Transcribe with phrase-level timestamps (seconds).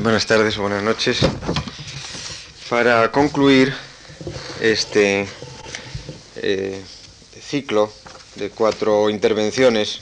[0.00, 1.20] buenas tardes o buenas noches.
[2.70, 3.74] Para concluir
[4.60, 5.26] este
[6.36, 6.82] eh,
[7.40, 7.92] ciclo
[8.36, 10.00] de cuatro intervenciones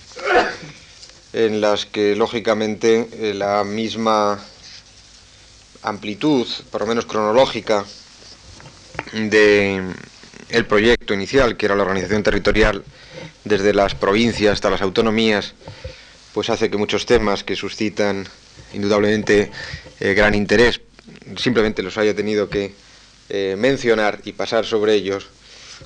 [1.32, 4.38] en las que lógicamente eh, la misma
[5.82, 7.84] amplitud, por lo menos cronológica,
[9.12, 9.82] de
[10.50, 12.84] el proyecto inicial, que era la organización territorial
[13.44, 15.54] desde las provincias hasta las autonomías,
[16.32, 18.28] pues hace que muchos temas que suscitan
[18.72, 19.50] indudablemente
[20.00, 20.80] eh, gran interés,
[21.36, 22.72] simplemente los haya tenido que
[23.28, 25.28] eh, mencionar y pasar sobre ellos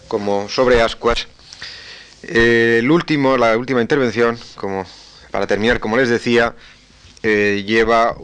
[0.09, 1.27] como sobre ascuas.
[2.23, 4.87] Eh, el último, la última intervención, como
[5.31, 6.55] para terminar, como les decía,
[7.23, 8.15] lleva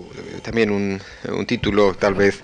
[0.42, 1.00] también un,
[1.46, 2.40] título tal vez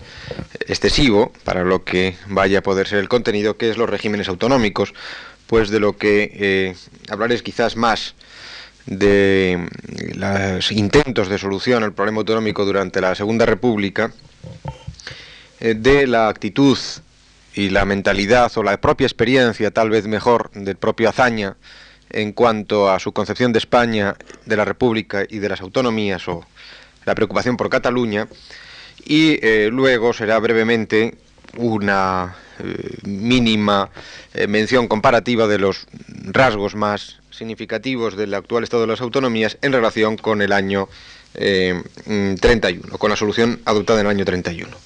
[0.66, 4.94] excesivo para lo que vaya a poder ser el contenido, que es los regímenes autonómicos,
[5.46, 6.74] pues de lo que
[7.10, 8.14] hablaré es quizás más
[8.86, 9.68] de
[10.14, 14.12] los intentos de solución al problema autonómico durante la Segunda República,
[15.60, 16.78] eh, de la actitud
[17.54, 21.56] y la mentalidad o la propia experiencia, tal vez mejor, del propio Azaña
[22.10, 26.46] en cuanto a su concepción de España, de la República y de las autonomías o
[27.04, 28.28] la preocupación por Cataluña,
[29.04, 31.14] y eh, luego será brevemente
[31.56, 33.90] una eh, mínima
[34.48, 35.86] mención comparativa de los
[36.26, 40.88] rasgos más significativos del actual estado de las autonomías en relación con el año
[41.34, 44.76] 31, eh, con la solución adoptada en el año 31.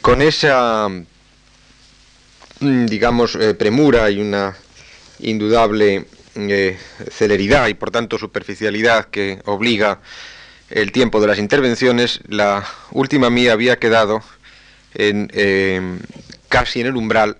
[0.00, 0.88] Con esa,
[2.60, 4.56] mm, digamos, eh, premura y una
[5.20, 6.78] indudable eh,
[7.10, 10.00] celeridad y por tanto superficialidad que obliga
[10.70, 14.22] el tiempo de las intervenciones, la última mía había quedado
[14.94, 16.00] en,
[16.48, 17.36] casi en el umbral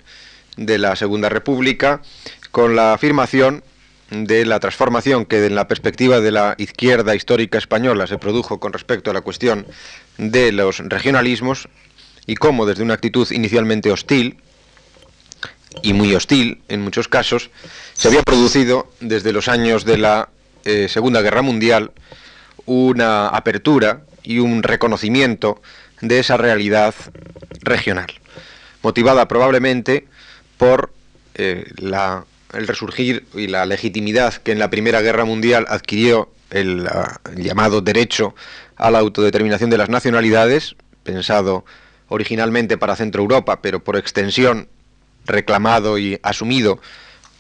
[0.57, 2.03] de la Segunda República,
[2.51, 3.63] con la afirmación
[4.11, 8.73] de la transformación que en la perspectiva de la izquierda histórica española se produjo con
[8.73, 9.67] respecto a la cuestión
[10.19, 11.69] de los regionalismos
[12.27, 14.37] y cómo desde una actitud inicialmente hostil
[15.83, 17.51] y muy hostil en muchos casos
[17.95, 20.29] se había producido desde los años de la
[20.65, 21.93] eh, Segunda Guerra Mundial
[22.67, 25.63] una apertura y un reconocimiento
[26.01, 26.95] de esa realidad
[27.63, 28.09] regional,
[28.83, 30.07] motivada probablemente
[30.59, 30.93] por
[31.35, 36.89] eh, la el resurgir y la legitimidad que en la Primera Guerra Mundial adquirió el,
[37.37, 38.35] llamado derecho
[38.77, 41.65] a la autodeterminación de las nacionalidades, pensado
[42.09, 44.69] originalmente para Centro Europa, pero por extensión
[45.25, 46.81] reclamado y asumido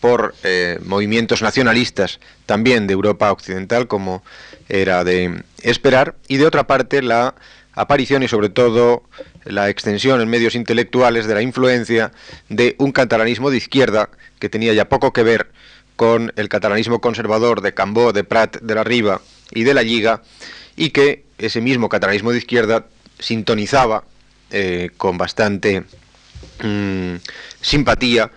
[0.00, 4.24] por eh, movimientos nacionalistas también de Europa Occidental, como
[4.68, 7.34] era de esperar, y de otra parte la
[7.74, 9.02] aparición y sobre todo
[9.44, 12.12] la extensión en medios intelectuales de la influencia
[12.48, 15.50] de un catalanismo de izquierda que tenía ya poco que ver
[15.96, 19.20] con el catalanismo conservador de Cambó, de Prat, de la Riva
[19.50, 20.22] y de la Liga,
[20.76, 22.86] y que ese mismo catalanismo de izquierda
[23.18, 24.04] sintonizaba
[24.50, 25.84] eh, con bastante
[26.62, 27.16] mm,
[27.60, 28.30] simpatía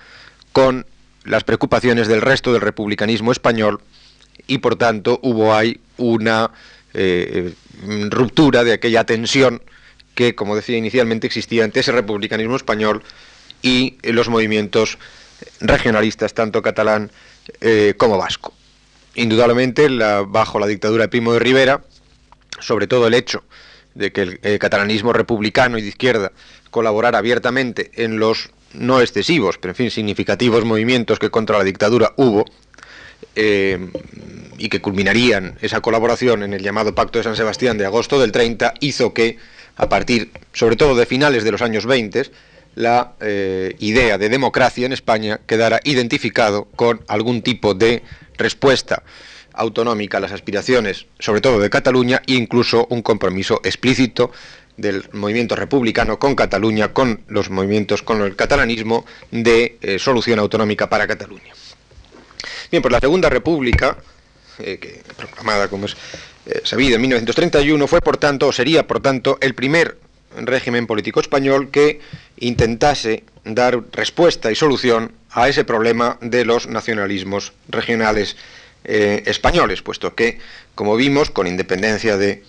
[0.52, 0.86] con
[1.24, 3.82] las preocupaciones del resto del republicanismo español
[4.48, 6.52] y por tanto hubo ahí una
[6.94, 7.54] eh,
[8.10, 9.62] ruptura de aquella tensión
[10.16, 13.04] que, como decía inicialmente, existía entre ese republicanismo español
[13.62, 14.98] y los movimientos
[15.60, 17.12] regionalistas, tanto catalán
[17.62, 18.54] eh, como vasco.
[19.16, 19.88] Indudablemente,
[20.28, 21.84] bajo la dictadura de Primo de Rivera,
[22.60, 23.44] sobre todo el hecho
[23.94, 26.32] de que el catalanismo republicano y de izquierda
[26.70, 32.14] colaborara abiertamente en los no excesivos, pero en fin significativos movimientos que contra la dictadura
[32.18, 32.46] hubo,
[33.36, 33.90] eh,
[34.58, 38.32] y que culminarían esa colaboración en el llamado Pacto de San Sebastián de agosto del
[38.32, 39.38] 30, hizo que,
[39.76, 42.32] a partir, sobre todo de finales de los años 20,
[42.76, 48.04] la eh, idea de democracia en España quedara identificado con algún tipo de
[48.38, 49.04] respuesta
[49.54, 54.32] autonómica a las aspiraciones, sobre todo de Cataluña, e incluso un compromiso explícito
[54.78, 60.90] del movimiento republicano con Cataluña, con los movimientos, con el catalanismo de eh, solución autonómica
[60.90, 61.54] para Cataluña.
[62.70, 63.98] Bien, pues la Segunda República,
[64.60, 65.96] eh, que, proclamada como es
[66.46, 69.98] eh, sabido en 1931, fue por tanto, o sería por tanto, el primer
[70.38, 72.00] régimen político español que
[72.38, 78.36] intentase dar respuesta y solución a ese problema de los nacionalismos regionales
[78.84, 80.40] eh, españoles, puesto que,
[80.76, 82.44] como vimos, con independencia de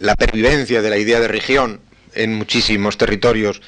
[0.00, 1.80] la pervivencia de la idea de región
[2.14, 3.62] en muchísimos territorios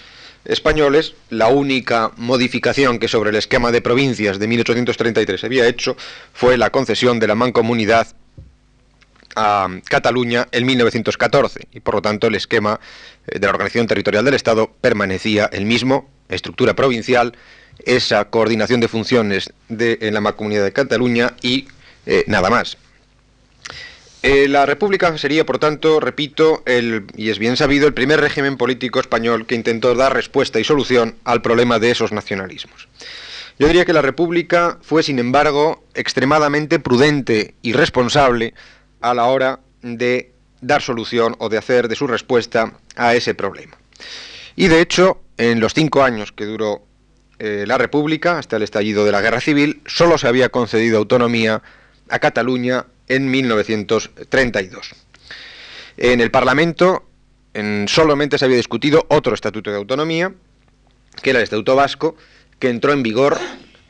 [0.44, 5.96] españoles, la única modificación que sobre el esquema de provincias de 1833 había hecho
[6.32, 8.08] fue la concesión de la mancomunidad
[9.36, 12.80] a Cataluña en 1914 y por lo tanto el esquema
[13.26, 17.34] eh, de la organización territorial del Estado permanecía el mismo, estructura provincial,
[17.84, 21.68] esa coordinación de funciones de, en la mancomunidad de Cataluña y
[22.06, 22.76] eh, nada más.
[24.22, 28.56] Eh, la República sería, por tanto, repito, el, y es bien sabido, el primer régimen
[28.56, 32.88] político español que intentó dar respuesta y solución al problema de esos nacionalismos.
[33.58, 38.54] Yo diría que la República fue, sin embargo, extremadamente prudente y responsable
[39.02, 43.76] a la hora de dar solución o de hacer de su respuesta a ese problema.
[44.56, 46.84] Y de hecho, en los cinco años que duró
[47.38, 51.62] eh, la República, hasta el estallido de la Guerra Civil, solo se había concedido autonomía
[52.08, 54.94] a Cataluña en 1932.
[55.96, 57.04] En el Parlamento
[57.54, 60.32] en, solamente se había discutido otro estatuto de autonomía,
[61.22, 62.16] que era el Estatuto Vasco,
[62.58, 63.38] que entró en vigor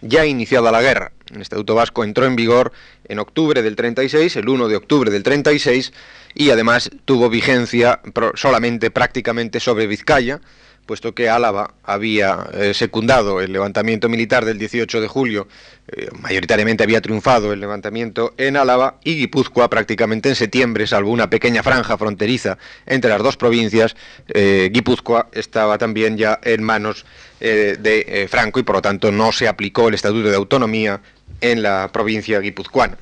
[0.02, 1.12] ya iniciada la guerra.
[1.32, 2.72] El Estatuto Vasco entró en vigor
[3.08, 5.92] en octubre del 36, el 1 de octubre del 36,
[6.34, 8.00] y además tuvo vigencia
[8.34, 10.40] solamente prácticamente sobre Vizcaya,
[10.86, 15.48] puesto que Álava había eh, secundado el levantamiento militar del 18 de julio,
[15.88, 21.30] eh, mayoritariamente había triunfado el levantamiento en Álava, y Guipúzcoa prácticamente en septiembre, salvo una
[21.30, 23.96] pequeña franja fronteriza entre las dos provincias,
[24.28, 27.04] eh, Guipúzcoa estaba también ya en manos
[27.40, 31.00] de Franco y por lo tanto no se aplicó el Estatuto de Autonomía
[31.40, 32.96] en la provincia guipuzcoana.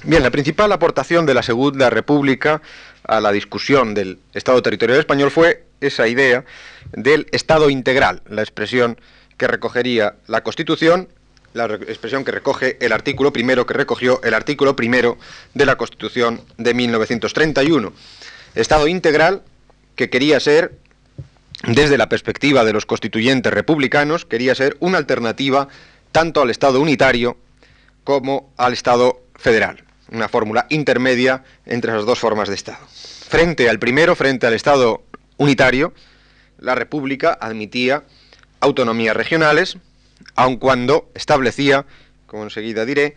[0.04, 2.60] Bien, la principal aportación de la Segunda República
[3.04, 6.44] a la discusión del Estado territorial español fue esa idea
[6.92, 9.00] del Estado integral, la expresión
[9.38, 11.08] que recogería la Constitución,
[11.54, 15.16] la expresión que recoge el artículo primero, que recogió el artículo primero
[15.54, 17.92] de la Constitución de 1931.
[18.54, 19.42] Estado integral
[19.96, 20.72] que quería ser
[21.66, 25.69] desde la perspectiva de los constituyentes republicanos, quería ser una alternativa
[26.12, 27.37] tanto al Estado unitario
[28.05, 32.87] como al Estado federal, una fórmula intermedia entre esas dos formas de Estado.
[32.88, 35.02] Frente al primero, frente al Estado
[35.38, 35.93] unitario,
[36.58, 38.05] la República admitía
[38.60, 39.76] autonomías regionales,
[40.37, 41.84] aun cuando establecía,
[42.26, 43.17] como enseguida diré,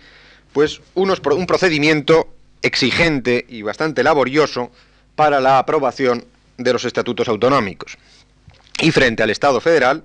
[0.53, 4.71] pues unos, un procedimiento exigente y bastante laborioso
[5.15, 6.25] para la aprobación
[6.57, 7.97] de los estatutos autonómicos.
[8.81, 10.03] Y frente al Estado federal,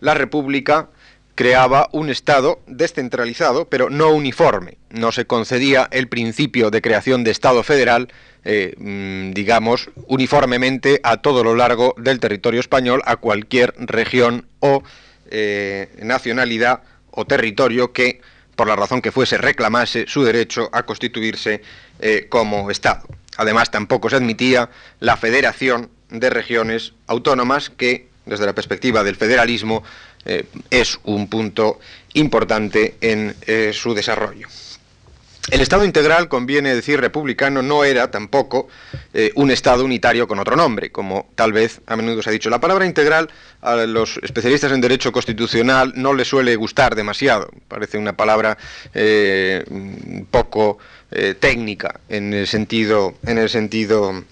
[0.00, 0.88] la República
[1.34, 4.76] creaba un Estado descentralizado, pero no uniforme.
[4.90, 8.12] No se concedía el principio de creación de Estado federal,
[8.44, 14.82] eh, mm, digamos, uniformemente a todo lo largo del territorio español, a cualquier región o
[15.30, 18.20] eh, nacionalidad o territorio que,
[18.54, 21.62] por la razón que fuese, reclamase su derecho a constituirse
[22.00, 23.06] eh, como Estado.
[23.38, 24.68] Además, tampoco se admitía
[24.98, 29.82] la federación de regiones autónomas que desde la perspectiva del federalismo,
[30.24, 31.80] eh, es un punto
[32.14, 34.46] importante en eh, su desarrollo.
[35.50, 38.68] El Estado integral, conviene decir republicano, no era tampoco
[39.12, 42.50] eh, un Estado unitario con otro nombre, como tal vez a menudo se ha dicho.
[42.50, 43.28] La palabra integral
[43.62, 47.50] a los especialistas en derecho constitucional no les suele gustar demasiado.
[47.66, 48.56] Parece una palabra
[50.30, 50.78] poco
[51.40, 54.22] técnica en el sentido, en el sentido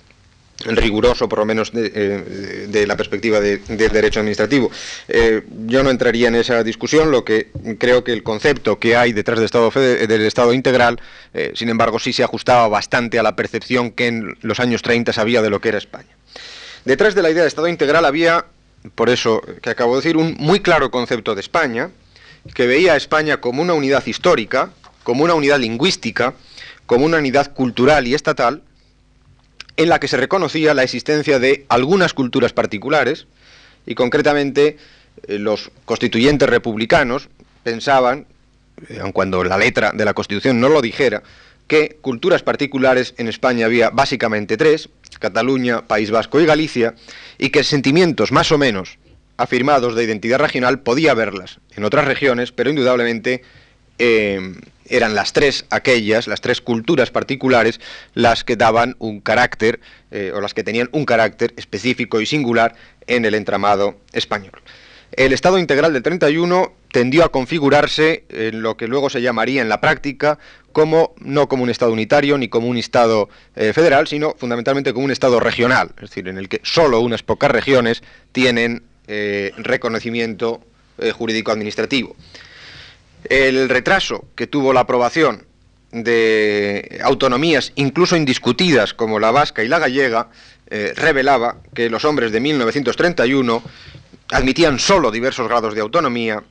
[0.77, 4.71] riguroso, por lo menos de, eh, la perspectiva del derecho administrativo.
[5.09, 7.49] Eh, yo no entraría en esa discusión, lo que
[7.79, 11.01] creo que el concepto que hay detrás del Estado, del estado integral,
[11.35, 15.13] eh, sin embargo, sí se ajustaba bastante a la percepción que en los años 30
[15.17, 16.17] había de lo que era España.
[16.85, 18.47] Detrás de la idea de Estado integral había,
[18.95, 21.91] por eso que acabo de decir, un muy claro concepto de España,
[22.55, 24.71] que veía a España como una unidad histórica,
[25.03, 26.35] como una unidad lingüística,
[26.87, 28.63] como una unidad cultural y estatal,
[29.79, 33.29] en la que se reconocía la existencia de algunas culturas particulares
[33.87, 34.77] y concretamente
[35.29, 37.29] eh, los constituyentes republicanos
[37.63, 38.27] pensaban,
[38.89, 41.23] eh, aun cuando la letra de la Constitución no lo dijera,
[41.69, 44.89] que culturas particulares en España había básicamente tres,
[45.21, 46.97] Cataluña, País Vasco y Galicia,
[47.39, 48.99] y que sentimientos más o menos
[49.37, 53.43] afirmados de identidad regional podía haberlas en otras regiones, pero indudablemente
[54.01, 54.55] eh,
[54.89, 57.81] eran las tres aquellas, las tres culturas particulares,
[58.15, 59.81] las que daban un carácter,
[60.11, 62.75] eh, o las que tenían un carácter específico y singular
[63.07, 64.53] en el entramado español.
[65.13, 69.69] El Estado integral del 31 tendió a configurarse en lo que luego se llamaría en
[69.69, 70.39] la práctica
[70.73, 75.07] como no como un Estado unitario ni como un Estado eh, federal, sino fundamentalmente como
[75.07, 78.03] un Estado regional, es decir, en el que solo unas pocas regiones
[78.33, 80.61] tienen eh, reconocimiento
[81.17, 82.17] jurídico-administrativo.
[83.25, 85.47] El retraso que tuvo la aprobación
[85.91, 90.29] de autonomías, incluso indiscutidas, como la vasca y la gallega,
[90.97, 93.63] revelaba que los hombres de 1931
[94.31, 96.43] admitían solo diversos grados de autonomía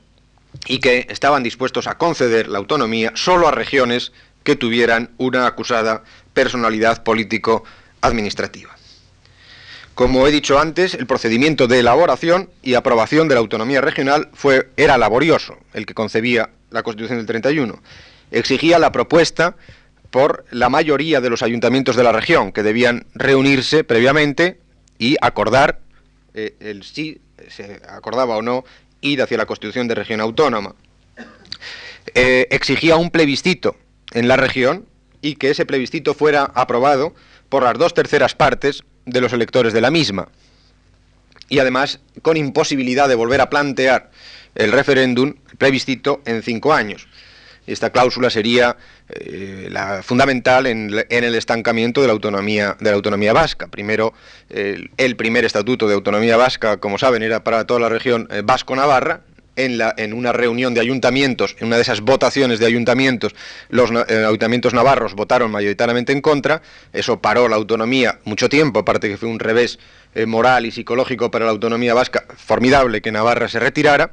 [0.66, 6.02] y que estaban dispuestos a conceder la autonomía solo a regiones que tuvieran una acusada
[6.32, 8.74] personalidad político-administrativa.
[9.94, 14.70] Como he dicho antes, el procedimiento de elaboración y aprobación de la autonomía regional fue,
[14.76, 17.80] era laborioso, el que concebía la Constitución del 31.
[18.30, 19.56] Exigía la propuesta
[20.10, 24.60] por la mayoría de los ayuntamientos de la región, que debían reunirse previamente
[24.98, 25.80] y acordar
[26.34, 28.64] eh, el si se acordaba o no
[29.00, 30.74] ir hacia la constitución de región autónoma.
[32.14, 33.76] Eh, exigía un plebiscito
[34.12, 34.86] en la región
[35.20, 37.14] y que ese plebiscito fuera aprobado
[37.48, 40.28] por las dos terceras partes de los electores de la misma.
[41.48, 44.10] Y además con imposibilidad de volver a plantear
[44.58, 47.08] el referéndum, el plebiscito, en cinco años.
[47.68, 48.76] Esta cláusula sería
[49.10, 53.68] eh, la fundamental en, el estancamiento de la autonomía de la autonomía vasca.
[53.68, 54.14] Primero,
[54.48, 59.22] el primer estatuto de autonomía vasca, como saben, era para toda la región eh, vasco-navarra.
[59.56, 63.34] En, la, en, una reunión de ayuntamientos, en una de esas votaciones de ayuntamientos,
[63.70, 66.62] los eh, ayuntamientos navarros votaron mayoritariamente en contra,
[66.92, 69.80] eso paró la autonomía mucho tiempo, aparte que fue un revés
[70.28, 74.12] moral y psicológico para la autonomía vasca, formidable que Navarra se retirara,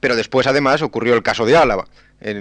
[0.00, 1.86] pero después además ocurrió el caso de Álava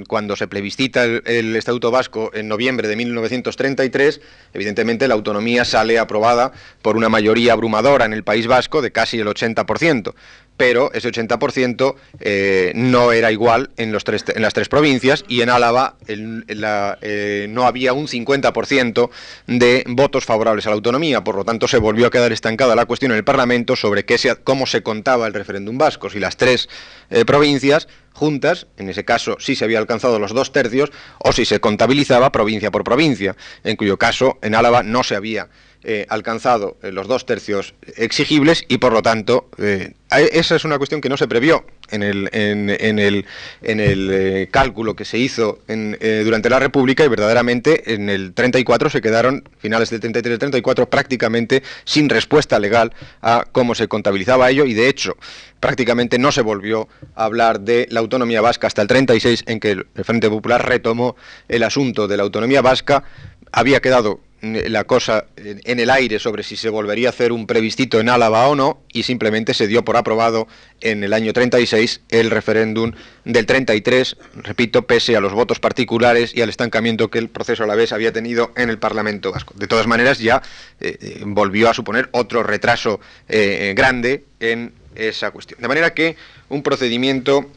[0.08, 4.22] cuando se plebiscita el, Estatuto Vasco en noviembre de 1933,
[4.54, 9.20] evidentemente la autonomía sale aprobada por una mayoría abrumadora en el País Vasco de casi
[9.20, 10.14] el 80%
[10.58, 15.42] pero ese 80% eh, no era igual en, los tres, en las tres provincias y
[15.42, 19.10] en Álava eh, no había un 50%
[19.48, 22.86] de votos favorables a la autonomía, por lo tanto se volvió a quedar estancada la
[22.86, 26.70] cuestión en el Parlamento sobre qué cómo se contaba el referéndum vasco, si las tres
[27.10, 31.46] eh, provincias juntas, en ese caso sí se había alcanzado los dos tercios, o si
[31.46, 35.50] se contabilizaba provincia por provincia, en cuyo caso en Álava no se había
[35.88, 39.94] eh, alcanzado eh, los dos tercios exigibles y por lo tanto eh,
[40.32, 43.26] esa es una cuestión que no se previó en el, en, el,
[43.62, 49.02] en el cálculo que se hizo durante la República y verdaderamente en el 34 se
[49.02, 54.66] quedaron, finales del 33 34, prácticamente sin respuesta legal a cómo se contabilizaba ello.
[54.66, 55.18] Y de hecho
[55.60, 59.72] prácticamente no se volvió a hablar de la autonomía vasca hasta el 36 en que
[59.72, 61.16] el Frente Popular retomó
[61.48, 63.04] el asunto de la autonomía vasca.
[63.52, 64.20] Había quedado
[64.54, 68.48] la cosa en el aire sobre si se volvería a hacer un plebiscito en Álava
[68.48, 70.48] o no y simplemente se dio por aprobado
[70.82, 72.92] en el año 36 el referéndum
[73.24, 77.68] del 33, repito, pese a los votos particulares y al estancamiento que el proceso a
[77.68, 79.54] la vez había tenido en el Parlamento vasco.
[79.58, 80.42] De todas maneras ya
[80.80, 85.62] eh, eh, volvió a suponer otro retraso eh, grande en esa cuestión.
[85.62, 86.16] De manera que
[86.50, 87.50] un procedimiento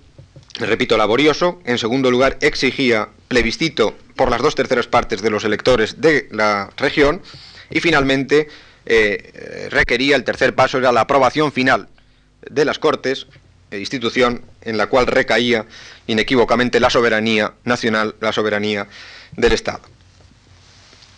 [0.66, 1.60] repito, laborioso.
[1.64, 6.70] En segundo lugar, exigía plebiscito por las dos terceras partes de los electores de la
[6.76, 7.22] región.
[7.70, 8.48] Y finalmente,
[8.86, 11.88] eh, requería, el tercer paso era la aprobación final
[12.48, 13.26] de las Cortes,
[13.70, 15.66] eh, institución en la cual recaía
[16.06, 18.88] inequívocamente la soberanía nacional, la soberanía
[19.36, 19.82] del Estado.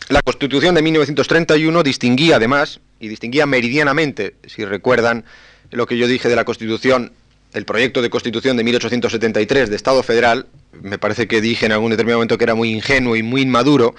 [0.09, 5.25] La Constitución de 1931 distinguía además, y distinguía meridianamente, si recuerdan
[5.71, 7.13] lo que yo dije de la Constitución
[7.53, 11.91] el proyecto de constitución de 1873 de Estado federal, me parece que dije en algún
[11.91, 13.95] determinado momento que era muy ingenuo y muy inmaduro,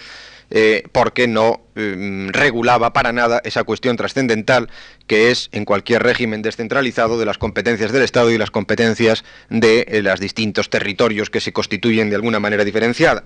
[0.54, 4.70] eh, porque no mm, regulaba para nada esa cuestión trascendental
[5.08, 9.86] que es en cualquier régimen descentralizado de las competencias del Estado y las competencias de
[9.88, 13.24] eh, los distintos territorios que se constituyen de alguna manera diferenciada.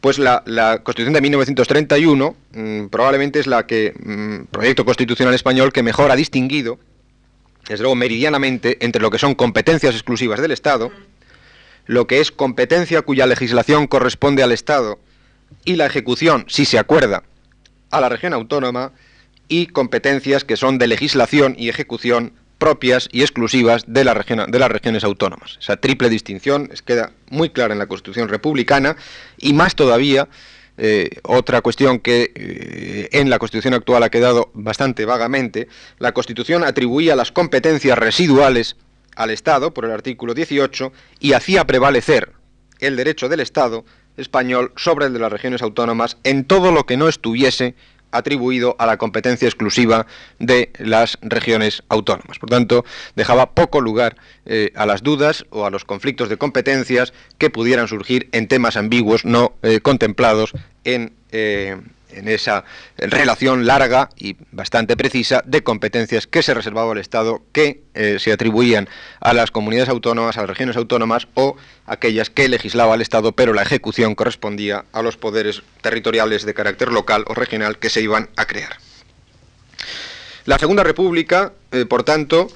[0.00, 0.42] Pues la,
[0.84, 6.16] Constitución de 1931 mm, probablemente es la que mm, proyecto constitucional español que mejor ha
[6.16, 6.78] distinguido
[7.68, 10.92] desde luego meridianamente, entre lo que son competencias exclusivas del Estado,
[11.86, 14.98] lo que es competencia cuya legislación corresponde al Estado
[15.64, 17.22] y la ejecución, si se acuerda,
[17.90, 18.92] a la región autónoma,
[19.48, 24.70] y competencias que son de legislación y ejecución propias y exclusivas de, la de las
[24.70, 25.58] regiones autónomas.
[25.60, 28.96] Esa triple distinción queda muy clara en la Constitución republicana
[29.38, 30.28] y más todavía
[30.76, 36.64] eh, otra cuestión que eh, en la Constitución actual ha quedado bastante vagamente, la Constitución
[36.64, 38.76] atribuía las competencias residuales
[39.16, 42.32] al Estado por el artículo 18 y hacía prevalecer
[42.80, 43.84] el derecho del Estado
[44.16, 47.74] español sobre el de las regiones autónomas en todo lo que no estuviese
[48.14, 50.06] atribuido a la competencia exclusiva
[50.38, 52.38] de las regiones autónomas.
[52.38, 52.84] Por tanto,
[53.16, 54.16] dejaba poco lugar
[54.46, 58.76] eh, a las dudas o a los conflictos de competencias que pudieran surgir en temas
[58.76, 60.52] ambiguos no eh, contemplados
[60.84, 61.76] en eh,
[62.14, 62.64] en esa
[62.96, 68.32] relación larga y bastante precisa de competencias que se reservaba el Estado, que eh, se
[68.32, 68.88] atribuían
[69.20, 71.56] a las comunidades autónomas, a las regiones autónomas o
[71.86, 76.92] aquellas que legislaba el Estado, pero la ejecución correspondía a los poderes territoriales de carácter
[76.92, 78.78] local o regional que se iban a crear.
[80.44, 82.48] La Segunda República, eh, por tanto,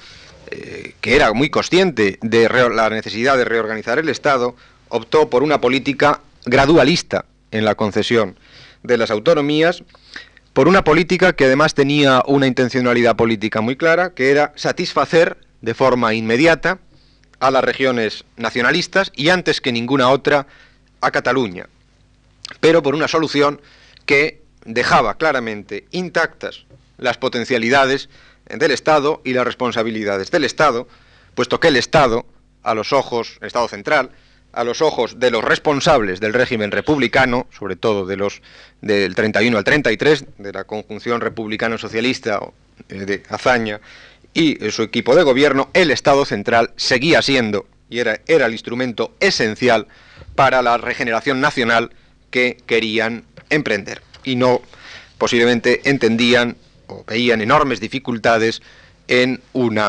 [0.51, 4.55] eh, que era muy consciente de la necesidad de reorganizar el Estado,
[4.89, 8.37] optó por una política gradualista en la concesión
[8.83, 9.83] de las autonomías
[10.53, 15.73] por una política que además tenía una intencionalidad política muy clara, que era satisfacer de
[15.73, 16.79] forma inmediata
[17.39, 20.47] a las regiones nacionalistas y antes que ninguna otra
[21.01, 21.67] a Cataluña,
[22.59, 23.61] pero por una solución
[24.05, 26.65] que dejaba claramente intactas
[26.97, 28.09] las potencialidades
[28.47, 30.87] del Estado y las responsabilidades del Estado,
[31.35, 32.25] puesto que el Estado,
[32.63, 34.11] a los ojos, el Estado central,
[34.53, 38.41] a los ojos de los responsables del régimen republicano, sobre todo de los
[38.81, 42.39] del 31 al 33, de la conjunción republicano-socialista
[42.89, 43.79] eh, de Azaña
[44.33, 49.87] y su equipo de gobierno, el Estado central seguía siendo y era, el instrumento esencial
[50.35, 51.91] para la regeneración nacional
[52.29, 54.01] que querían emprender.
[54.23, 54.61] Y no
[55.17, 56.55] posiblemente entendían
[56.87, 58.61] o veían enormes dificultades
[59.07, 59.79] en un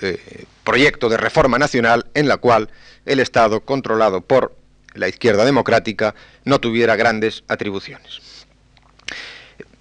[0.00, 2.70] eh, proyecto de reforma nacional en la cual
[3.06, 4.54] el Estado, controlado por
[4.94, 6.14] la izquierda democrática,
[6.44, 8.20] no tuviera grandes atribuciones.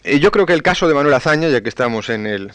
[0.03, 2.51] Eh, yo creo que el caso de Manuel Azaña, ya que estamos en el,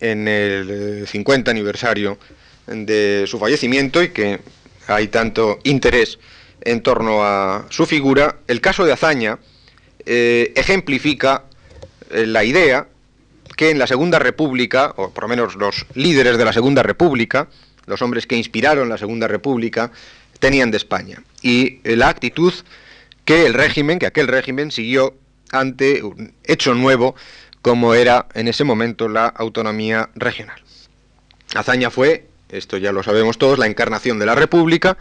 [0.00, 2.18] en el 50 eh, aniversario
[2.66, 4.40] de su fallecimiento y que
[4.86, 6.18] hay tanto interés
[6.60, 9.38] en torno a su figura, el caso de Azaña
[10.04, 11.44] eh, ejemplifica
[12.10, 12.86] la idea
[13.56, 17.48] que en la Segunda República, o por lo menos los líderes de la Segunda República,
[17.86, 19.90] los hombres que inspiraron la Segunda República,
[20.38, 21.22] tenían de España.
[21.42, 22.52] Y eh, la actitud
[23.24, 25.14] que el régimen, que aquel régimen siguió
[25.50, 27.14] ante un hecho nuevo
[27.62, 30.60] como era en ese momento la autonomía regional.
[31.54, 34.96] Azaña fue, esto ya lo sabemos todos, la encarnación de la República,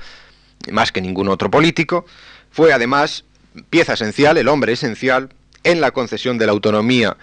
[0.72, 2.06] más que ningún otro político,
[2.52, 3.26] fue además
[3.70, 5.30] pieza esencial, el hombre esencial,
[5.64, 7.18] en la concesión de la autonomía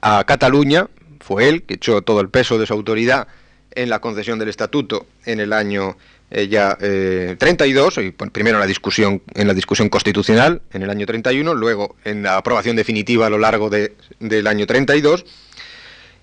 [0.00, 0.88] a Cataluña,
[1.20, 3.28] fue él que echó todo el peso de su autoridad
[3.72, 5.96] en la concesión del estatuto en el año
[6.30, 10.90] eh, ya 32, eh, y, primero en la discusión en la discusión constitucional en el
[10.90, 15.24] año 31, luego en la aprobación definitiva a lo largo de, del año 32.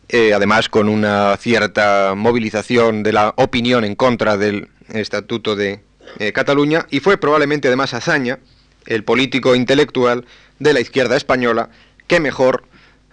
[0.10, 5.82] Eh, además con una cierta movilización de la opinión en contra del Estatuto de
[6.34, 8.38] Cataluña, y fue probablemente además Azaña,
[8.86, 10.26] el político intelectual
[10.60, 11.70] de la izquierda española,
[12.06, 12.66] que mejor,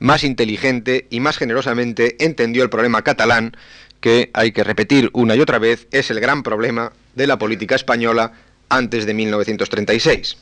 [0.03, 3.57] más inteligente y más generosamente entendió el problema catalán
[4.01, 7.77] que hay que repetir una y otra vez, es el gran problema de la política
[7.77, 8.33] española
[8.69, 10.37] antes de 1936.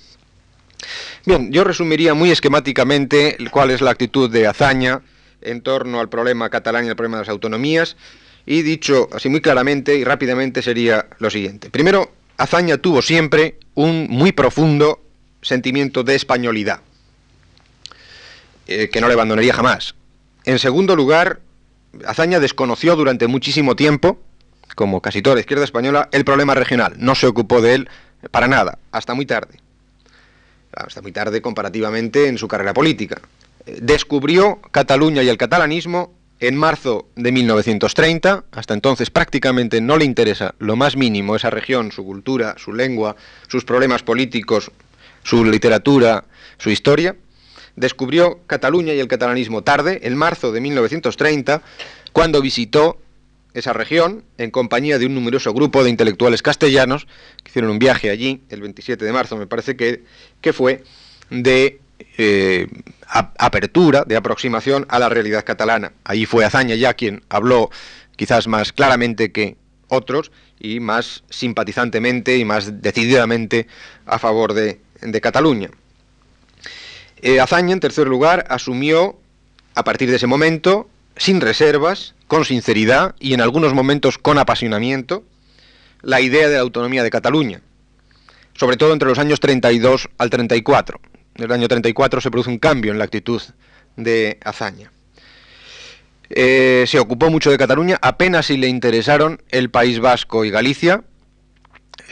[1.27, 5.03] Bien, yo resumiría muy esquemáticamente cuál es la actitud de Azaña
[5.43, 7.99] en torno al problema catalán y al problema de las autonomías,
[8.47, 11.69] y dicho así muy claramente y rápidamente sería lo siguiente.
[11.69, 15.03] Primero, Azaña tuvo siempre un muy profundo
[15.43, 16.81] sentimiento de españolidad,
[18.71, 19.97] eh, que no le abandonaría jamás.
[20.45, 21.41] En segundo lugar,
[22.07, 24.21] Azaña desconoció durante muchísimo tiempo,
[24.77, 26.95] como casi toda la izquierda española, el problema regional.
[26.97, 27.89] No se ocupó de él
[28.31, 29.59] para nada, hasta muy tarde.
[30.73, 33.21] Hasta muy tarde comparativamente en su carrera política.
[33.67, 40.55] Descubrió Cataluña y el catalanismo en marzo de 1930, hasta entonces prácticamente no le interesa
[40.61, 43.17] lo más mínimo esa región, su cultura, su lengua,
[43.49, 44.71] sus problemas políticos,
[45.25, 46.25] su literatura,
[46.57, 47.17] su historia
[47.81, 51.63] descubrió Cataluña y el catalanismo tarde, en marzo de 1930,
[52.13, 52.99] cuando visitó
[53.55, 57.07] esa región en compañía de un numeroso grupo de intelectuales castellanos
[57.43, 60.05] que hicieron un viaje allí, el 27 de marzo me parece que,
[60.41, 60.85] que fue,
[61.31, 61.81] de
[62.19, 62.69] eh,
[63.09, 65.93] apertura, de aproximación a la realidad catalana.
[66.05, 67.71] Allí fue Azaña ya quien habló
[68.17, 69.57] quizás más claramente que
[69.89, 73.67] otros y más simpatizantemente y más decididamente
[74.07, 75.71] a favor de, de Cataluña.
[77.23, 79.19] Eh, Azaña, en tercer lugar, asumió,
[79.75, 85.25] a partir de ese momento, sin reservas, con sinceridad y en algunos momentos con apasionamiento,
[86.03, 87.61] la idea de la autonomía de Cataluña,
[88.55, 91.01] sobre todo entre los años 32 al 34.
[91.35, 93.43] En el año 34 se produce un cambio en la actitud
[93.97, 94.91] de Azaña.
[96.31, 101.05] Eh, se ocupó mucho de Cataluña, apenas si le interesaron el País Vasco y Galicia.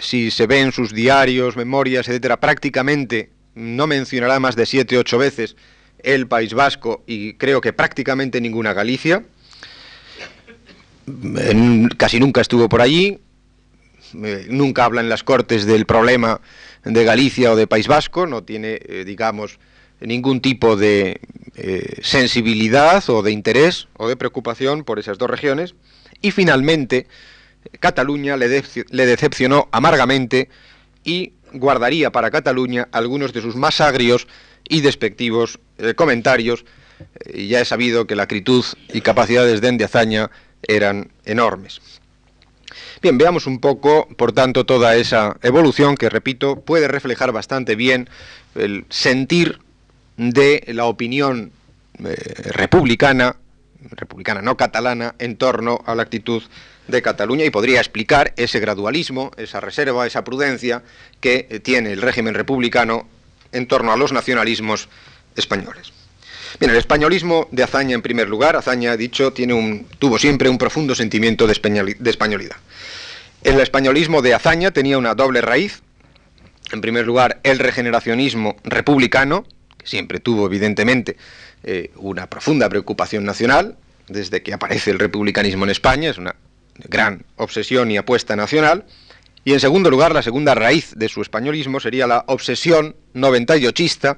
[0.01, 5.18] Si se ve en sus diarios, memorias, etcétera, prácticamente no mencionará más de siete ocho
[5.18, 5.57] veces
[5.99, 9.25] el País Vasco y creo que prácticamente ninguna Galicia.
[11.97, 13.18] casi nunca estuvo por allí,
[14.23, 16.40] eh, nunca habla en las Cortes del problema
[16.85, 19.59] de Galicia o de País Vasco, no tiene, eh, digamos,
[20.01, 21.21] ningún tipo de
[21.57, 25.75] eh, sensibilidad o de interés o de preocupación por esas dos regiones.
[26.21, 27.07] Y finalmente,
[27.81, 30.49] Cataluña le, decepcionó amargamente
[31.05, 34.27] y guardaría para Cataluña algunos de sus más agrios
[34.69, 35.59] y despectivos
[35.97, 36.65] comentarios.
[37.33, 40.31] y ya he sabido que la acritud y capacidades de Hazaña
[40.63, 41.81] eran enormes.
[43.01, 48.09] Bien, veamos un poco, por tanto, toda esa evolución que, repito, puede reflejar bastante bien
[48.57, 49.61] el sentir
[50.17, 51.53] de la opinión
[52.05, 52.15] eh,
[52.51, 53.37] republicana,
[53.91, 56.43] republicana no catalana, en torno a la actitud
[56.88, 60.83] de Cataluña y podría explicar ese gradualismo, esa reserva, esa prudencia
[61.20, 63.07] que eh, tiene el régimen republicano
[63.53, 64.88] en torno a los nacionalismos
[65.37, 65.92] españoles.
[66.59, 70.59] Bien, el españolismo de Azaña en primer lugar, Azaña, dicho, tiene un, tuvo siempre un
[70.59, 72.57] profundo sentimiento de españolidad.
[73.44, 75.83] El españolismo de Azaña tenía una doble raíz.
[76.72, 79.46] En primer lugar, el regeneracionismo republicano,
[79.77, 81.16] que siempre tuvo evidentemente
[81.62, 83.77] eh, una profunda preocupación nacional,
[84.09, 86.35] desde que aparece el republicanismo en España, es una
[86.88, 88.85] gran obsesión y apuesta nacional.
[89.45, 94.17] Y en segundo lugar, la segunda raíz de su españolismo sería la obsesión 98ista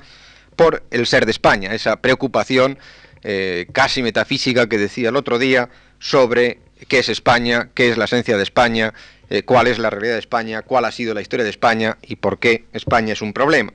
[0.57, 2.79] por el ser de España, esa preocupación
[3.23, 5.69] eh, casi metafísica que decía el otro día
[5.99, 8.95] sobre qué es España, qué es la esencia de España,
[9.29, 12.17] eh, cuál es la realidad de España, cuál ha sido la historia de España y
[12.17, 13.73] por qué España es un problema.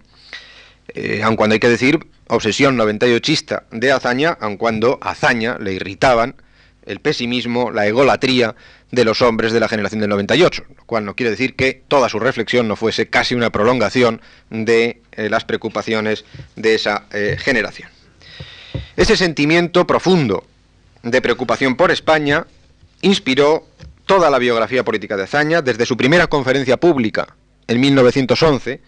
[0.93, 6.35] Eh, aun cuando hay que decir obsesión 98ista de Azaña, aun cuando Azaña le irritaban
[6.85, 8.55] el pesimismo, la egolatría
[8.91, 12.09] de los hombres de la generación del 98, lo cual no quiere decir que toda
[12.09, 17.05] su reflexión no fuese casi una prolongación de eh, las preocupaciones de esa
[17.37, 17.89] generación.
[18.95, 20.45] Ese sentimiento profundo
[21.03, 22.47] de preocupación por España
[23.01, 23.67] inspiró
[24.05, 27.35] toda la biografía política de Azaña, desde su primera conferencia pública
[27.67, 28.81] en 1911,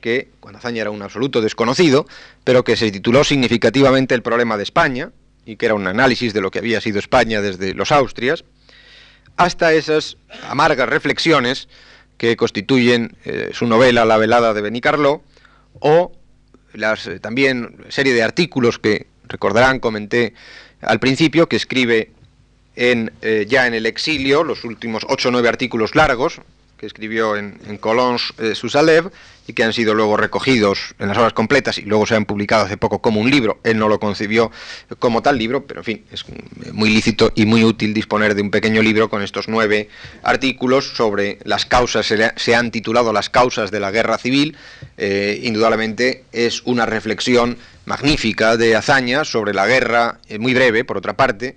[0.00, 2.06] que cuando Azaña era un absoluto desconocido,
[2.44, 5.10] pero que se tituló significativamente El problema de España,
[5.44, 8.44] y que era un análisis de lo que había sido España desde los Austrias,
[9.36, 10.16] hasta esas
[10.48, 11.68] amargas reflexiones
[12.16, 15.22] que constituyen eh, su novela La velada de Benicarló,
[15.80, 16.12] o
[16.74, 20.34] las eh, también serie de artículos que recordarán comenté
[20.80, 22.10] al principio que escribe
[22.76, 26.40] en, eh, ya en el exilio, los últimos ocho o nueve artículos largos
[26.82, 29.12] que escribió en, en Collonges eh, Susalev
[29.46, 32.64] y que han sido luego recogidos en las obras completas y luego se han publicado
[32.64, 33.60] hace poco como un libro.
[33.62, 34.50] Él no lo concibió
[34.98, 36.24] como tal libro, pero en fin, es
[36.72, 39.90] muy lícito y muy útil disponer de un pequeño libro con estos nueve
[40.24, 44.56] artículos sobre las causas, se, han titulado Las causas de la guerra civil.
[44.98, 51.16] Eh, indudablemente es una reflexión magnífica de hazaña sobre la guerra, muy breve por otra
[51.16, 51.54] parte,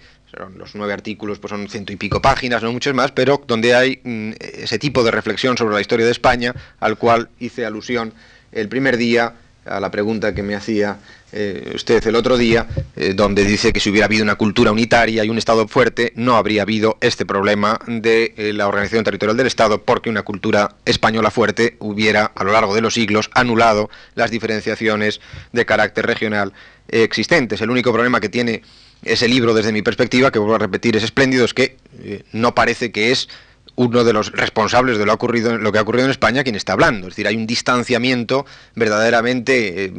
[0.55, 3.99] los nueve artículos pues son ciento y pico páginas, no muchas más, pero donde hay
[4.03, 8.13] mm, ese tipo de reflexión sobre la historia de España, al cual hice alusión
[8.51, 9.33] el primer día
[9.65, 10.97] a la pregunta que me hacía
[11.31, 15.25] eh, usted el otro día, eh, donde dice que si hubiera habido una cultura unitaria
[15.25, 19.47] y un Estado fuerte, no habría habido este problema de eh, la organización territorial del
[19.47, 24.31] Estado, porque una cultura española fuerte hubiera, a lo largo de los siglos, anulado las
[24.31, 25.19] diferenciaciones
[25.51, 26.53] de carácter regional
[26.87, 27.59] existentes.
[27.61, 28.61] El único problema que tiene
[29.03, 32.55] ese libro, desde mi perspectiva, que vuelvo a repetir, es espléndido, es que eh, no
[32.55, 33.29] parece que es
[33.75, 36.73] uno de los responsables de lo, ocurrido, lo que ha ocurrido en España quien está
[36.73, 37.07] hablando.
[37.07, 39.93] Es decir, hay un distanciamiento verdaderamente eh,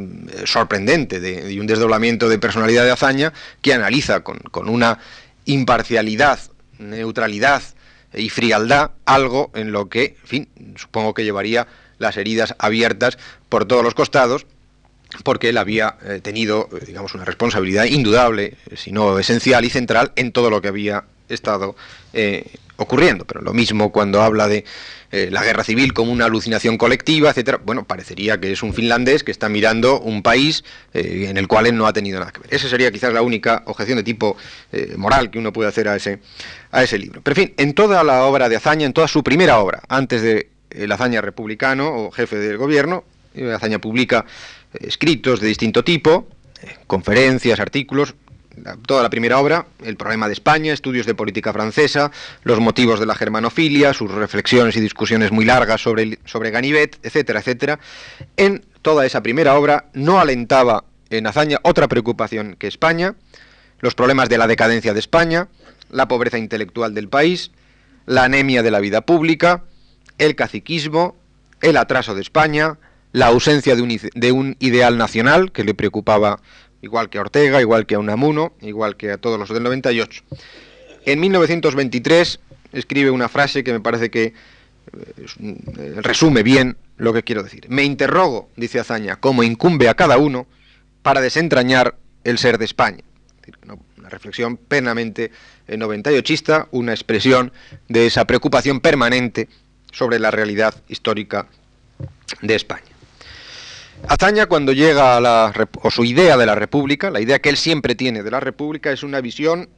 [0.45, 4.99] sorprendente de, y un desdoblamiento de personalidad de hazaña que analiza con, con una
[5.45, 6.41] imparcialidad,
[6.79, 7.63] neutralidad
[8.15, 11.67] y frialdad algo en lo que, en fin, supongo que llevaría
[11.99, 14.47] las heridas abiertas por todos los costados
[15.23, 20.13] porque él había eh, tenido, eh, digamos, una responsabilidad indudable, si no esencial y central,
[20.17, 21.77] en todo lo que había estado
[22.13, 22.45] eh,
[22.77, 23.25] ocurriendo.
[23.25, 24.65] Pero lo mismo cuando habla de
[25.13, 29.31] la guerra civil como una alucinación colectiva, etcétera, bueno, parecería que es un finlandés que
[29.31, 32.53] está mirando un país en el cual él no ha tenido nada que ver.
[32.53, 34.37] Esa sería quizás la única objeción de tipo
[34.99, 36.19] moral que uno puede hacer a ese,
[36.71, 37.23] a ese libro.
[37.23, 40.21] Pero en fin, en toda la obra de Azaña, en toda su primera obra, antes
[40.21, 43.05] de el Azaña republicano o jefe del gobierno,
[43.55, 44.25] Azaña publica
[44.81, 46.29] escritos de distinto tipo,
[46.63, 48.15] eh, conferencias, artículos,
[48.87, 52.11] toda la primera obra, El problema de España, estudios de política francesa,
[52.43, 57.41] los motivos de la germanofilia, sus reflexiones y discusiones muy largas sobre, sobre Ganivet, etcétera,
[57.41, 57.79] etcétera.
[58.37, 63.15] En toda esa primera obra no alentaba en hazaña otra preocupación que España,
[63.81, 65.49] los problemas de la decadencia de España,
[65.91, 67.51] la pobreza intelectual del país,
[68.07, 69.65] la anemia de la vida pública,
[70.19, 71.17] el caciquismo,
[71.61, 72.79] el atraso de España,
[73.13, 76.41] la ausencia de un, ideal nacional que le preocupaba
[76.83, 80.23] igual que a Ortega, igual que a Unamuno, igual que a todos los del 98.
[81.07, 82.41] En 1923
[82.73, 87.67] escribe una frase que me parece que eh, resume bien lo que quiero decir.
[87.69, 90.47] Me interrogo, dice Azaña, como incumbe a cada uno
[91.03, 93.05] para desentrañar el ser de España.
[93.97, 95.31] Una reflexión plenamente
[95.69, 97.53] 98ista, una expresión
[97.89, 99.49] de esa preocupación permanente
[99.93, 101.49] sobre la realidad histórica
[102.43, 102.96] de España.
[104.09, 107.57] Azaña cuando llega a la, o su idea de la República, la idea que él
[107.57, 109.69] siempre tiene de la República es una visión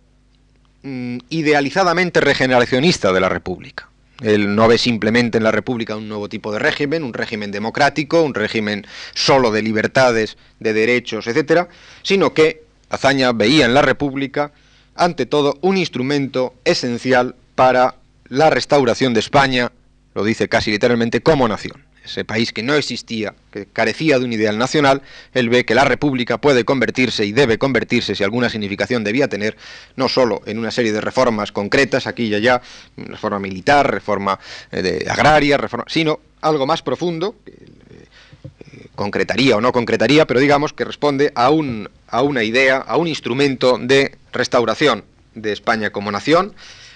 [0.82, 3.88] mm, idealizadamente regeneracionista de la República.
[4.20, 8.22] Él no ve simplemente en la República un nuevo tipo de régimen, un régimen democrático,
[8.22, 11.68] un régimen solo de libertades, de derechos, etcétera,
[12.02, 14.52] sino que Azaña veía en la República,
[14.96, 17.94] ante todo, un instrumento esencial para
[18.28, 19.70] la restauración de España,
[20.14, 24.32] lo dice casi literalmente, como nación ese país que no existía, que carecía de un
[24.32, 29.04] ideal nacional, él ve que la República puede convertirse y debe convertirse, si alguna significación
[29.04, 29.56] debía tener,
[29.96, 32.60] no solo en una serie de reformas concretas, aquí y allá,
[32.96, 34.38] reforma militar, reforma
[34.72, 40.40] eh, de agraria, reforma, sino algo más profundo, que eh, concretaría o no concretaría, pero
[40.40, 46.54] digamos que responde a una idea, a un instrumento de restauración de España como nación,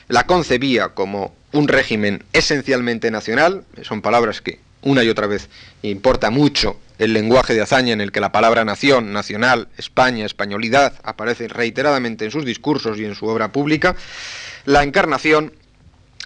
[0.08, 5.48] la concebía como un régimen esencialmente nacional, son palabras que una y otra vez.
[5.82, 10.94] Importa mucho el lenguaje de hazaña en el que la palabra nación, nacional, España, españolidad
[11.02, 13.96] aparece reiteradamente en sus discursos y en su obra pública.
[14.64, 15.52] La encarnación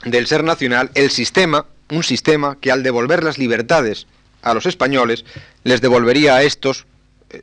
[0.05, 4.07] del ser nacional, el sistema, un sistema que al devolver las libertades
[4.43, 5.25] a los españoles
[5.65, 6.87] les devolvería a estos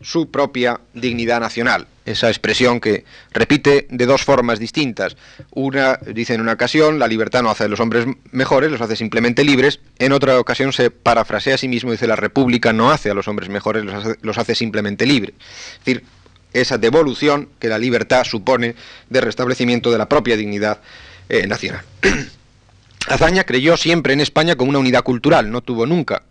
[0.02, 1.88] su propia dignidad nacional.
[2.06, 5.16] Esa expresión que repite de dos formas distintas.
[5.52, 8.96] Una, dice en una ocasión, la libertad no hace a los hombres mejores, los hace
[8.96, 9.80] simplemente libres.
[10.00, 13.28] En otra ocasión se parafrasea a sí mismo, dice la república no hace a los
[13.28, 13.86] hombres mejores,
[14.22, 15.34] los hace, simplemente libres.
[15.80, 16.04] Es decir,
[16.52, 18.76] esa devolución que la libertad supone
[19.10, 20.82] de restablecimiento de la propia dignidad
[21.30, 21.84] eh, nacional.
[23.08, 26.24] Azaña creyó siempre en España como una unidad cultural, no tuvo nunca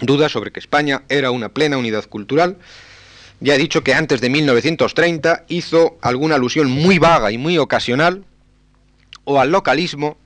[0.00, 2.58] dudas sobre que España era una plena unidad cultural.
[3.40, 8.24] Ya he dicho que antes de 1930 hizo alguna alusión muy vaga y muy ocasional
[9.24, 10.18] o al localismo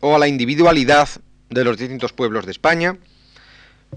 [0.00, 1.08] o a la individualidad
[1.48, 2.96] de los distintos pueblos de España,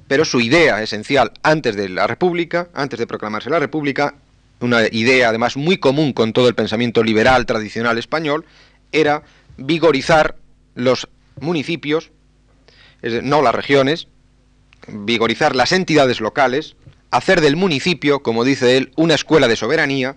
[0.07, 4.15] pero su idea esencial antes de la República, antes de proclamarse la República,
[4.59, 8.45] una idea además muy común con todo el pensamiento liberal tradicional español,
[8.91, 9.23] era
[9.57, 10.35] vigorizar
[10.75, 11.07] los
[11.39, 12.11] municipios,
[13.01, 14.07] no las regiones,
[14.87, 16.75] vigorizar las entidades locales,
[17.11, 20.15] hacer del municipio, como dice él, una escuela de soberanía,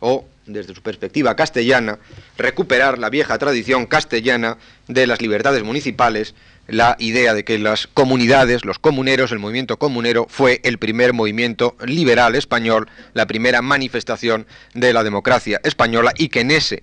[0.00, 1.98] o, desde su perspectiva castellana,
[2.36, 6.34] recuperar la vieja tradición castellana de las libertades municipales,
[6.66, 11.76] la idea de que las comunidades, los comuneros, el movimiento comunero fue el primer movimiento
[11.84, 16.82] liberal español, la primera manifestación de la democracia española y que en ese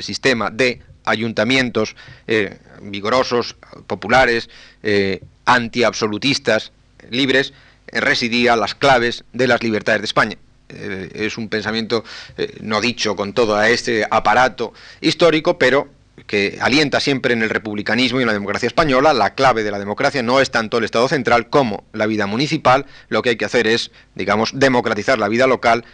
[0.00, 4.48] sistema de ayuntamientos eh, vigorosos, populares,
[4.82, 6.72] eh, antiabsolutistas
[7.10, 7.52] libres
[7.88, 10.36] eh, residía las claves de las libertades de España.
[10.68, 12.04] Eh, es un pensamiento
[12.36, 15.88] eh, no dicho con todo este aparato histórico, pero
[16.26, 19.12] que alienta siempre en el republicanismo y en la democracia española.
[19.12, 22.86] La clave de la democracia no es tanto el Estado central como la vida municipal.
[23.08, 25.84] Lo que hay que hacer es, digamos, democratizar la vida local,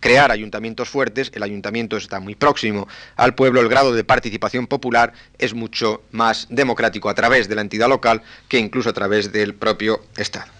[0.00, 1.30] crear ayuntamientos fuertes.
[1.34, 3.60] El ayuntamiento está muy próximo al pueblo.
[3.60, 8.22] El grado de participación popular es mucho más democrático a través de la entidad local
[8.48, 10.50] que incluso a través del propio Estado.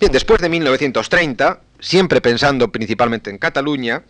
[0.00, 4.02] Bien, después de 1930, siempre pensando principalmente en Cataluña,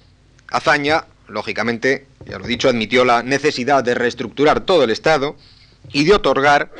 [0.48, 5.36] Azaña lógicamente, ya lo dicho, admitió la necesidad de reestructurar todo el Estado
[5.92, 6.70] y de otorgar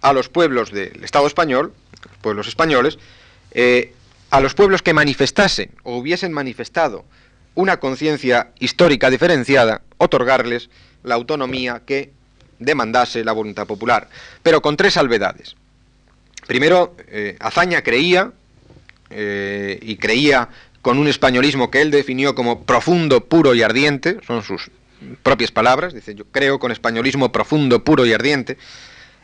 [0.00, 1.72] a los pueblos del Estado español,
[2.08, 2.98] los pueblos españoles,
[3.52, 3.92] eh,
[4.30, 7.04] a los pueblos que manifestasen o hubiesen manifestado
[7.54, 10.70] una conciencia histórica diferenciada, otorgarles
[11.04, 12.10] la autonomía que
[12.58, 14.08] demandase la voluntad popular,
[14.42, 15.56] pero con tres salvedades.
[16.46, 18.32] Primero, eh, Azaña creía,
[19.10, 20.48] eh, y creía
[20.82, 24.70] con un españolismo que él definió como profundo, puro y ardiente, son sus
[25.22, 28.58] propias palabras, dice yo creo con españolismo profundo, puro y ardiente,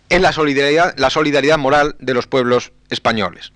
[0.09, 3.53] en la solidaridad, la solidaridad moral de los pueblos españoles.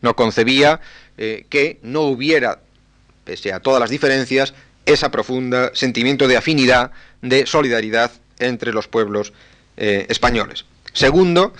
[0.00, 0.80] No concebía
[1.18, 2.60] eh, que no hubiera,
[3.24, 9.32] pese a todas las diferencias, ese profundo sentimiento de afinidad, de solidaridad entre los pueblos
[9.76, 10.64] eh, españoles.
[10.92, 11.52] Segundo,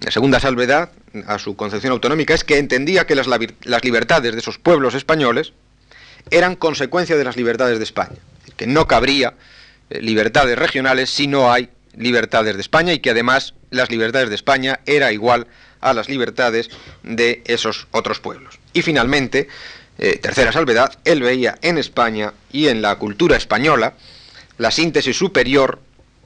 [0.00, 0.90] la segunda salvedad
[1.26, 3.26] a su concepción autonómica es que entendía que las,
[3.82, 5.52] libertades de esos pueblos españoles
[6.30, 8.16] eran consecuencia de las libertades de España,
[8.56, 9.34] que no cabría
[9.90, 14.34] eh, libertades regionales si no hay libertades de España y que además las libertades de
[14.34, 15.46] España era igual
[15.80, 16.70] a las libertades
[17.02, 18.58] de esos otros pueblos.
[18.72, 19.48] Y finalmente,
[19.98, 23.94] eh, tercera salvedad, él veía en España y en la cultura española
[24.58, 25.80] la síntesis superior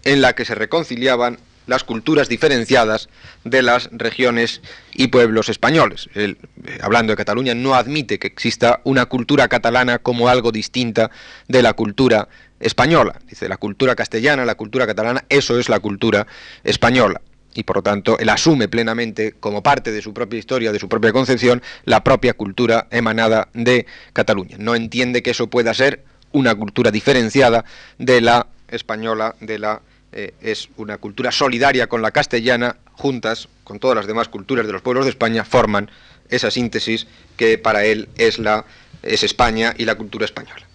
[0.04, 3.08] en la que se reconciliaban las culturas diferenciadas
[3.44, 4.60] de las regiones
[4.92, 6.08] y pueblos españoles.
[6.14, 11.10] Él, eh, hablando de Cataluña, no admite que exista una cultura catalana como algo distinta
[11.48, 12.28] de la cultura
[12.60, 13.20] española.
[13.28, 16.26] Dice, la cultura castellana, la cultura catalana, eso es la cultura
[16.64, 17.20] española.
[17.54, 20.88] Y por lo tanto, él asume plenamente, como parte de su propia historia, de su
[20.88, 24.56] propia concepción, la propia cultura emanada de Cataluña.
[24.58, 27.64] No entiende que eso pueda ser una cultura diferenciada
[27.98, 33.78] de la española, de la eh, es una cultura solidaria con la castellana, juntas con
[33.78, 35.90] todas las demás culturas de los pueblos de España, forman
[36.28, 38.64] esa síntesis que para él es, la,
[39.02, 40.66] es España y la cultura española.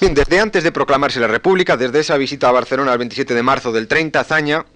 [0.00, 3.42] Bien, desde antes de proclamarse la República, desde esa visita a Barcelona el 27 de
[3.42, 4.66] marzo del 30, Azaña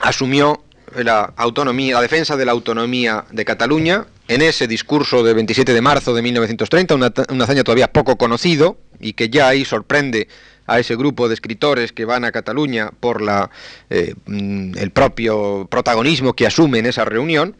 [0.00, 0.64] asumió
[0.96, 5.80] la autonomía, la defensa de la autonomía de Cataluña en ese discurso del 27 de
[5.80, 10.28] marzo de 1930, una, una hazaña todavía poco conocido y que ya ahí sorprende
[10.68, 13.50] a ese grupo de escritores que van a Cataluña por la,
[13.90, 17.56] eh, mm, el propio protagonismo que asume en esa reunión,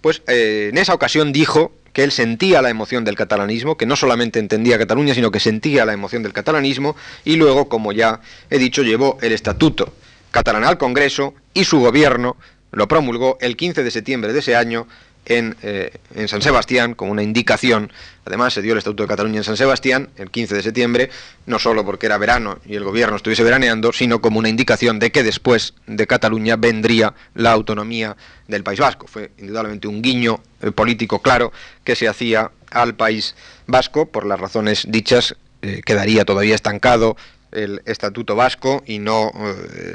[0.00, 3.96] pues eh, en esa ocasión dijo que él sentía la emoción del catalanismo, que no
[3.96, 8.58] solamente entendía Cataluña, sino que sentía la emoción del catalanismo, y luego, como ya he
[8.58, 9.92] dicho, llevó el estatuto
[10.30, 12.36] catalán al Congreso y su gobierno
[12.70, 14.86] lo promulgó el 15 de septiembre de ese año
[15.28, 17.92] eh, en, San Sebastián como una indicación.
[18.24, 21.10] Además, se dio el Estatuto de Cataluña en San Sebastián el 15 de septiembre,
[21.44, 25.12] no solo porque era verano y el gobierno estuviese veraneando, sino como una indicación de
[25.12, 29.06] que después de Cataluña vendría la autonomía del País Vasco.
[29.06, 31.52] Fue indudablemente un guiño eh, político claro
[31.84, 33.34] que se hacía al País
[33.66, 37.16] Vasco, por las razones dichas, eh, quedaría todavía estancado
[37.52, 39.32] el Estatuto Vasco y no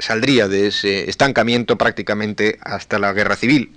[0.00, 3.70] saldría de ese estancamiento prácticamente hasta la Guerra Civil.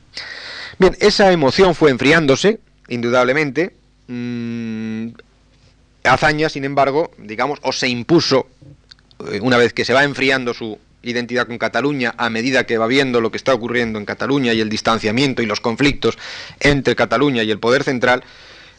[0.80, 3.76] Bien, esa emoción fue enfriándose, indudablemente.
[4.08, 5.10] Mm,
[6.04, 8.48] Azaña, sin embargo, digamos, o se impuso,
[9.32, 12.88] eh, una vez que se va enfriando su identidad con Cataluña, a medida que va
[12.88, 16.18] viendo lo que está ocurriendo en Cataluña y el distanciamiento y los conflictos
[16.60, 18.24] entre Cataluña y el poder central,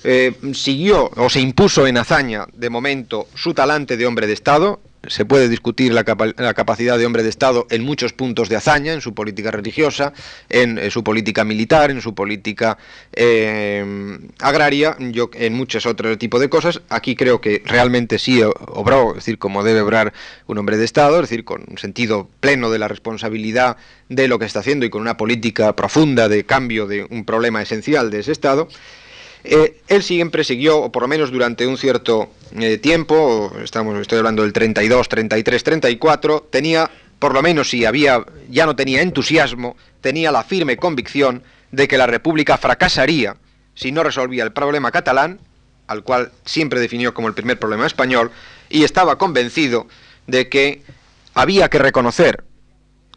[0.04, 4.80] eh, siguió o se impuso en Azaña, de momento, su talante de hombre de Estado,
[5.06, 9.00] se puede discutir la, capacidad de hombre de Estado en muchos puntos de hazaña, en
[9.00, 10.12] su política religiosa,
[10.48, 12.78] en, su política militar, en su política
[13.12, 16.82] eh, agraria, yo, en muchos otros tipos de cosas.
[16.88, 20.12] Aquí creo que realmente sí obró, es decir, como debe obrar
[20.46, 23.76] un hombre de Estado, es decir, con un sentido pleno de la responsabilidad
[24.08, 27.62] de lo que está haciendo y con una política profunda de cambio de un problema
[27.62, 28.68] esencial de ese Estado.
[29.44, 34.18] Eh, él siempre siguió, o por lo menos durante un cierto eh, tiempo, estamos, estoy
[34.18, 39.76] hablando del 32, 33, 34, tenía, por lo menos si había, ya no tenía entusiasmo,
[40.00, 43.36] tenía la firme convicción de que la República fracasaría
[43.74, 45.38] si no resolvía el problema catalán,
[45.86, 48.32] al cual siempre definió como el primer problema español,
[48.68, 49.86] y estaba convencido
[50.26, 50.82] de que
[51.32, 52.44] había que reconocer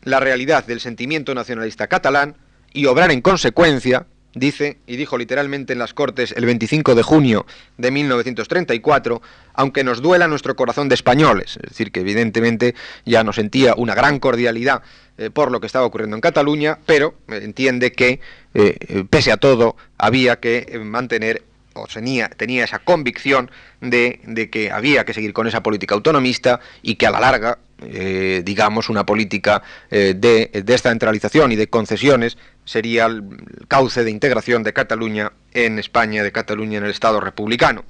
[0.04, 2.36] la realidad del sentimiento nacionalista catalán
[2.74, 7.46] y obrar en consecuencia dice, y dijo literalmente en las Cortes el 25 de junio
[7.78, 9.22] de 1934,
[9.54, 13.96] aunque nos duela nuestro corazón de españoles, es decir, que evidentemente ya no sentía una
[13.96, 14.82] gran cordialidad
[15.18, 18.20] eh, por lo que estaba ocurriendo en Cataluña, pero entiende que,
[18.54, 22.30] eh, pese a todo, había que mantener o tenía,
[22.64, 27.20] esa convicción de, que había que seguir con esa política autonomista y que a la
[27.20, 33.24] larga eh, digamos, una política eh, de descentralización y de concesiones sería el
[33.68, 37.84] cauce de integración de Cataluña en España, de Cataluña en el Estado republicano.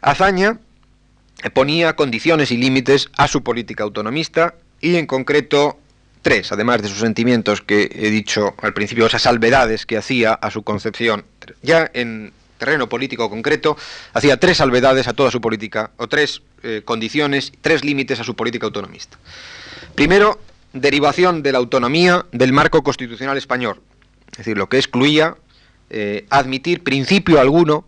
[0.00, 0.60] Azaña
[1.54, 5.80] ponía condiciones y límites a su política autonomista y en concreto
[6.22, 10.50] tres, además de sus sentimientos que he dicho al principio, esas salvedades que hacía a
[10.50, 11.24] su concepción.
[11.62, 13.76] Ya en terreno político concreto,
[14.12, 18.36] hacía tres salvedades a toda su política, o tres eh, condiciones, tres límites a su
[18.36, 19.18] política autonomista.
[19.96, 20.38] Primero,
[20.72, 23.80] derivación de la autonomía del marco constitucional español,
[24.30, 25.36] es decir, lo que excluía
[25.88, 27.84] eh, admitir principio alguno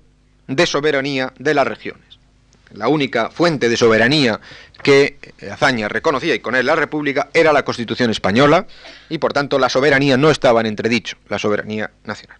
[0.49, 2.19] de soberanía de las regiones.
[2.73, 4.41] La única fuente de soberanía
[4.83, 5.19] que
[5.51, 8.67] Azaña reconocía y con él la República era la Constitución española
[9.09, 12.39] y por tanto la soberanía no estaba en entredicho, la soberanía nacional.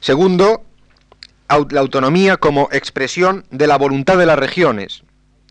[0.00, 0.64] Segundo,
[1.48, 5.02] la autonomía como expresión de la voluntad de las regiones,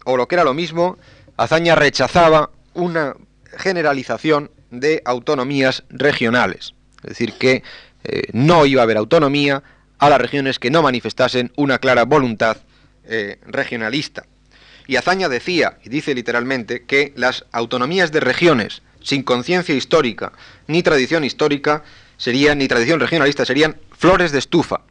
[0.05, 0.97] o lo que era lo mismo,
[1.37, 3.15] Azaña rechazaba una
[3.57, 6.73] generalización de autonomías regionales,
[7.03, 7.63] es decir, que
[8.03, 9.63] eh, no iba a haber autonomía
[9.99, 12.57] a las regiones que no manifestasen una clara voluntad
[13.05, 14.25] eh, regionalista.
[14.87, 20.33] Y Azaña decía, y dice literalmente, que las autonomías de regiones sin conciencia histórica
[20.67, 21.83] ni tradición histórica
[22.17, 24.81] serían, ni tradición regionalista, serían flores de estufa,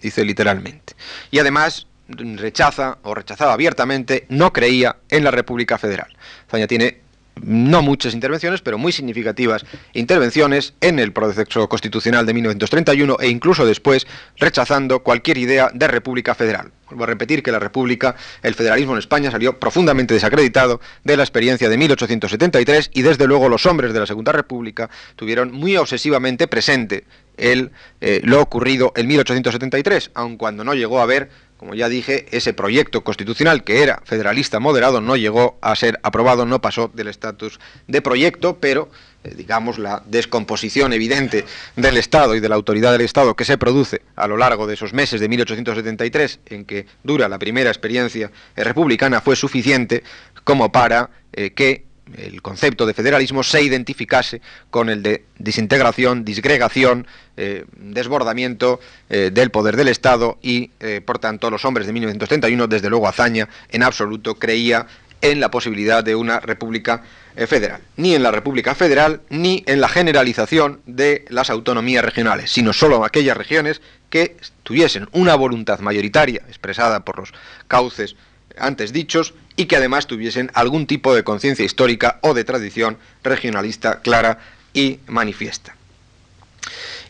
[0.00, 0.94] dice literalmente.
[1.30, 6.16] Y además rechaza o rechazaba abiertamente, no creía en la República Federal.
[6.46, 7.00] Azaña tiene
[7.42, 13.66] no muchas intervenciones, pero muy significativas intervenciones en el proceso constitucional de 1931 e incluso
[13.66, 16.72] después rechazando cualquier idea de República Federal.
[16.88, 21.22] Vuelvo a repetir que la República, el federalismo en España salió profundamente desacreditado de la
[21.22, 26.48] experiencia de 1873 y desde luego los hombres de la Segunda República tuvieron muy obsesivamente
[26.48, 27.04] presente
[27.36, 27.70] el,
[28.00, 32.54] eh, lo ocurrido en 1873, aun cuando no llegó a haber como ya dije, ese
[32.54, 37.58] proyecto constitucional que era federalista moderado no llegó a ser aprobado, no pasó del estatus
[37.88, 38.88] de proyecto, pero
[39.24, 41.44] eh, digamos la descomposición evidente
[41.74, 44.74] del Estado y de la autoridad del Estado que se produce a lo largo de
[44.74, 50.04] esos meses de 1873 en que dura la primera experiencia republicana fue suficiente
[50.44, 54.40] como para eh, que el concepto de federalismo se identificase
[54.70, 57.06] con el de desintegración, disgregación,
[57.36, 62.66] eh, desbordamiento eh, del poder del Estado y, eh, por tanto, los hombres de 1931,
[62.66, 64.86] desde luego Azaña, en absoluto creía
[65.20, 67.02] en la posibilidad de una república
[67.48, 72.72] federal, ni en la república federal, ni en la generalización de las autonomías regionales, sino
[72.72, 73.80] solo aquellas regiones
[74.10, 77.32] que tuviesen una voluntad mayoritaria expresada por los
[77.66, 78.16] cauces
[78.60, 84.00] antes dichos y que además tuviesen algún tipo de conciencia histórica o de tradición regionalista
[84.00, 84.38] clara
[84.72, 85.76] y manifiesta.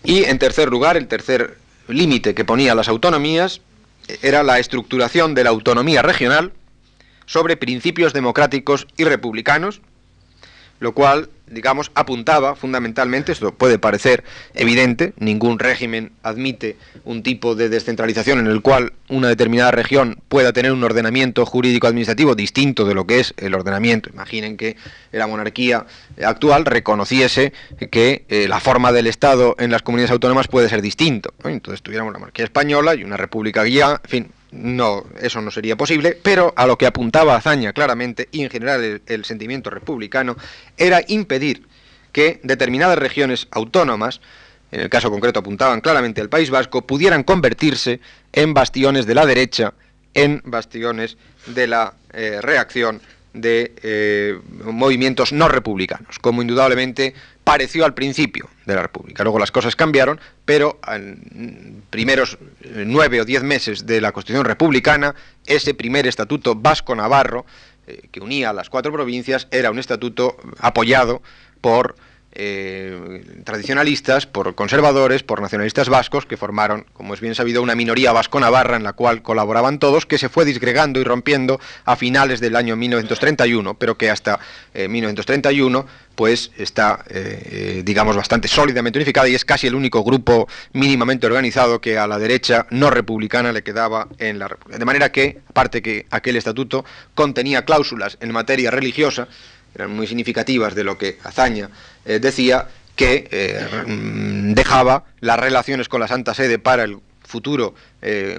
[0.05, 3.61] Y en tercer lugar, el tercer límite que ponía las autonomías
[4.23, 6.53] era la estructuración de la autonomía regional
[7.27, 9.83] sobre principios democráticos y republicanos,
[10.81, 14.25] lo cual digamos, apuntaba fundamentalmente, esto puede parecer
[14.55, 20.53] evidente, ningún régimen admite un tipo de descentralización en el cual una determinada región pueda
[20.53, 24.11] tener un ordenamiento jurídico-administrativo distinto de lo que es el ordenamiento.
[24.11, 24.77] Imaginen que
[25.13, 25.87] la monarquía
[26.23, 27.53] actual reconociese
[27.91, 31.33] que eh, la forma del Estado en las comunidades autónomas puede ser distinto.
[31.45, 35.77] Entonces tuviéramos la monarquía española y una república guía, en fin, no, eso no sería
[35.77, 40.37] posible, pero a lo que apuntaba Azaña claramente, y en general el, sentimiento republicano,
[40.77, 41.67] era impedir
[42.13, 44.21] que determinadas regiones autónomas,
[44.73, 48.01] en el caso concreto apuntaban claramente al País Vasco, pudieran convertirse
[48.33, 49.75] en bastiones de la derecha,
[50.15, 53.01] en bastiones de la eh, reacción
[53.35, 59.23] de eh, movimientos no republicanos, como indudablemente pareció al principio de la República.
[59.23, 62.39] Luego las cosas cambiaron, pero en primeros
[62.87, 65.15] nueve o diez meses de la Constitución republicana,
[65.47, 67.47] ese primer estatuto vasco-navarro,
[67.87, 71.23] eh, que unía a las cuatro provincias, era un estatuto apoyado
[71.61, 71.97] por
[72.39, 78.13] eh, tradicionalistas, por conservadores, por nacionalistas vascos, que formaron, como es bien sabido, una minoría
[78.13, 82.57] vasco-navarra en la cual colaboraban todos, que se fue disgregando y rompiendo a finales del
[82.57, 84.39] año 1931, pero que hasta
[84.75, 85.87] 1931
[86.19, 91.81] pues está, eh, digamos, bastante sólidamente unificada y es casi el único grupo mínimamente organizado
[91.81, 94.79] que a la derecha no republicana le quedaba en la República.
[94.81, 96.85] De manera que, aparte que aquel estatuto
[97.15, 99.29] contenía cláusulas en materia religiosa,
[99.79, 101.71] eran muy significativas de lo que Azaña
[102.05, 103.65] eh, decía, que eh,
[104.55, 107.75] dejaba las relaciones con la Santa Sede para el futuro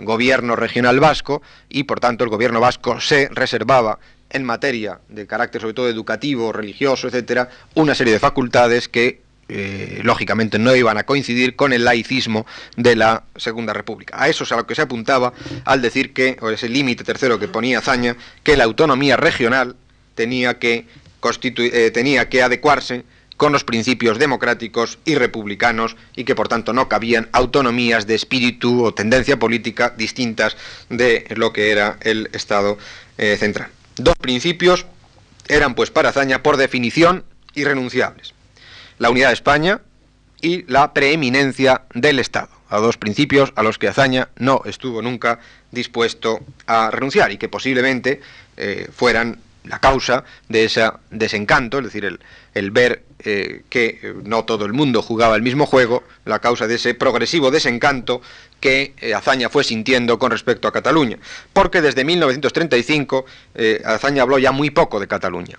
[0.02, 4.00] gobierno regional vasco y por tanto el gobierno vasco se reservaba
[4.32, 9.22] en materia de carácter sobre todo educativo, religioso, etcétera, una serie de facultades que
[9.52, 12.46] eh, lógicamente no iban a coincidir con el laicismo
[12.78, 14.22] de la Segunda República.
[14.22, 15.34] A eso es a lo que se apuntaba
[15.66, 19.76] al decir que, o ese límite tercero que ponía Zaña, que la autonomía regional
[20.14, 20.86] tenía que,
[21.22, 23.04] eh, tenía que adecuarse
[23.40, 28.84] con los principios democráticos y republicanos y que por tanto no cabían autonomías de espíritu
[28.84, 30.58] o tendencia política distintas
[30.90, 32.78] de lo que era el Estado
[33.18, 33.70] eh, central.
[33.96, 34.86] Dos principios
[35.48, 37.24] eran pues para Azaña por definición
[37.56, 38.34] irrenunciables.
[38.98, 39.82] La unidad de España
[40.42, 45.40] y la preeminencia del Estado, a dos principios a los que Azaña no estuvo nunca
[45.72, 48.20] dispuesto a renunciar y que posiblemente
[48.58, 49.40] eh, fueran
[49.70, 52.20] la causa de ese desencanto, es decir, el,
[52.56, 56.76] el ver eh, que no todo el mundo jugaba el mismo juego, la causa de
[56.76, 58.22] ese progresivo desencanto
[58.60, 61.20] que eh, Azaña fue sintiendo con respecto a Cataluña.
[61.54, 65.58] Porque desde 1935 eh, Azaña habló ya muy poco de Cataluña.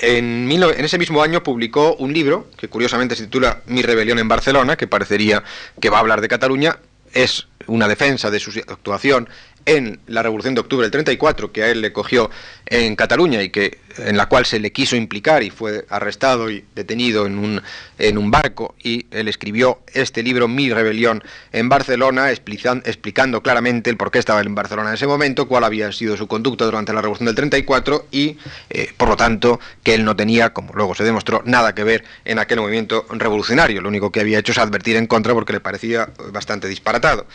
[0.00, 4.28] En, en, ese mismo año publicó un libro que curiosamente se titula Mi rebelión en
[4.28, 5.42] Barcelona, que parecería
[5.80, 6.80] que va a hablar de Cataluña.
[7.14, 9.26] Es una defensa de su actuación
[9.66, 12.30] en la Revolución de Octubre del 34, que a él le cogió
[12.66, 16.64] en Cataluña y que en la cual se le quiso implicar y fue arrestado y
[16.74, 17.62] detenido en un,
[17.98, 23.96] en un barco y él escribió este libro Mi rebelión en Barcelona explicando claramente el
[23.96, 27.00] por qué estaba en Barcelona en ese momento, cuál había sido su conducta durante la
[27.00, 28.38] Revolución del 34 y
[28.70, 32.04] eh, por lo tanto que él no tenía, como luego se demostró, nada que ver
[32.24, 35.60] en aquel movimiento revolucionario, lo único que había hecho es advertir en contra porque le
[35.60, 37.26] parecía bastante disparatado.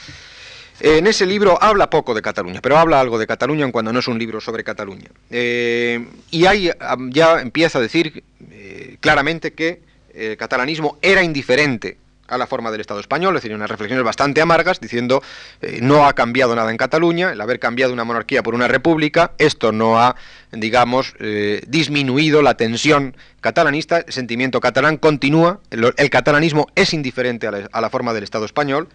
[0.83, 4.07] En ese libro habla poco de Cataluña, pero habla algo de Cataluña cuando no es
[4.07, 5.09] un libro sobre Cataluña.
[5.29, 6.71] Eh, y ahí
[7.09, 9.81] ya empieza a decir eh, claramente que
[10.13, 11.97] el catalanismo era indiferente
[12.31, 15.21] a la forma del Estado español, es decir, unas reflexiones bastante amargas, diciendo
[15.61, 19.33] eh, no ha cambiado nada en Cataluña, el haber cambiado una monarquía por una república,
[19.37, 20.15] esto no ha,
[20.51, 27.81] digamos, eh, disminuido la tensión catalanista, el sentimiento catalán continúa, el, catalanismo es indiferente a
[27.81, 28.87] la, forma del Estado español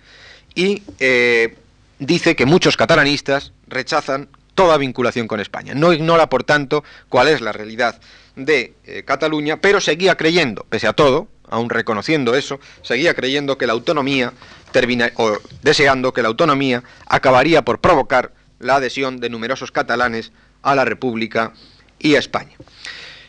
[0.55, 1.57] y eh,
[1.99, 5.75] dice que muchos catalanistas rechazan toda vinculación con España.
[5.75, 8.01] No ignora, por tanto, cuál es la realidad
[8.37, 8.75] de
[9.05, 14.33] Cataluña, pero seguía creyendo, pese a todo, aún reconociendo eso, seguía creyendo que la autonomía
[14.73, 20.33] termina, o deseando que la autonomía acabaría por provocar la adhesión de numerosos catalanes
[20.63, 21.53] a la República
[21.99, 22.57] y a España.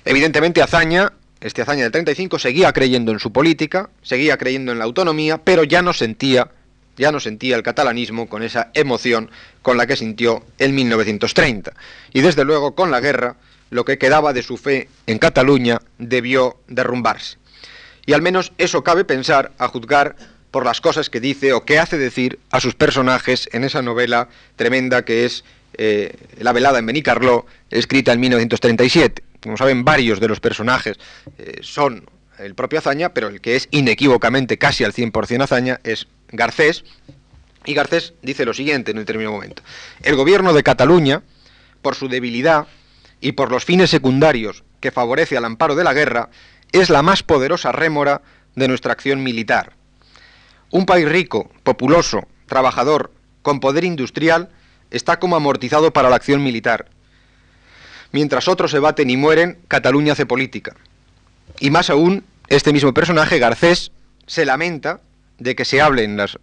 [0.05, 4.86] Evidentemente Azaña, este Azaña del 35, seguía creyendo en su política, seguía creyendo en la
[4.86, 6.49] autonomía, pero ya no sentía
[6.97, 9.29] ya no sentía el catalanismo con esa emoción
[9.61, 11.73] con la que sintió en 1930.
[12.13, 13.35] Y desde luego con la guerra,
[13.69, 17.37] lo que quedaba de su fe en Cataluña debió derrumbarse.
[18.05, 20.15] Y al menos eso cabe pensar a juzgar
[20.51, 24.29] por las cosas que dice o que hace decir a sus personajes en esa novela
[24.55, 25.43] tremenda que es
[25.77, 29.23] eh, La velada en Benicarló, escrita en 1937.
[29.41, 30.97] Como saben, varios de los personajes
[31.37, 36.07] eh, son el propio Azaña, pero el que es inequívocamente casi al 100% Azaña es
[36.30, 36.84] Garcés.
[37.65, 39.61] Y Garcés dice lo siguiente en el término momento.
[40.03, 41.23] El gobierno de Cataluña,
[41.82, 42.67] por su debilidad
[43.19, 46.30] y por los fines secundarios que favorece al amparo de la guerra,
[46.71, 48.21] es la más poderosa rémora
[48.55, 49.73] de nuestra acción militar.
[50.69, 53.11] Un país rico, populoso, trabajador,
[53.41, 54.49] con poder industrial,
[54.91, 56.89] está como amortizado para la acción militar.
[58.11, 60.75] Mientras otros se baten y mueren, Cataluña hace política.
[61.59, 63.91] Y más aún, este mismo personaje, Garcés,
[64.25, 65.01] se lamenta
[65.39, 66.38] de que se hable en las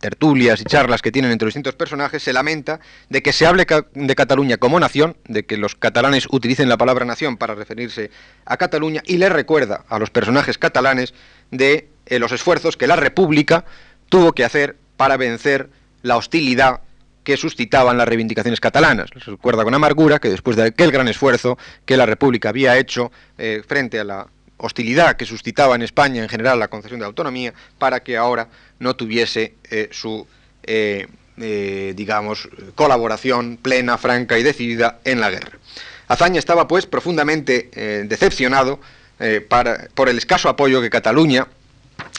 [0.00, 3.66] tertulias y charlas que tienen entre los distintos personajes, se lamenta de que se hable
[3.94, 8.10] de Cataluña como nación, de que los catalanes utilicen la palabra nación para referirse
[8.44, 11.14] a Cataluña, y le recuerda a los personajes catalanes
[11.50, 13.64] de eh, los esfuerzos que la República
[14.08, 15.70] tuvo que hacer para vencer
[16.02, 16.80] la hostilidad
[17.24, 19.14] que suscitaban las reivindicaciones catalanas.
[19.14, 23.12] Les recuerda con amargura que después de aquel gran esfuerzo que la República había hecho
[23.36, 24.26] eh, frente a la
[24.60, 28.48] hostilidad que suscitaba en España en general la concesión de autonomía para que ahora
[28.78, 30.26] no tuviese eh, su,
[30.62, 31.06] eh,
[31.38, 35.58] eh, digamos, colaboración plena, franca y decidida en la guerra.
[36.08, 37.70] Azaña estaba, pues, profundamente
[38.04, 38.80] decepcionado
[39.94, 41.46] por el escaso apoyo que Cataluña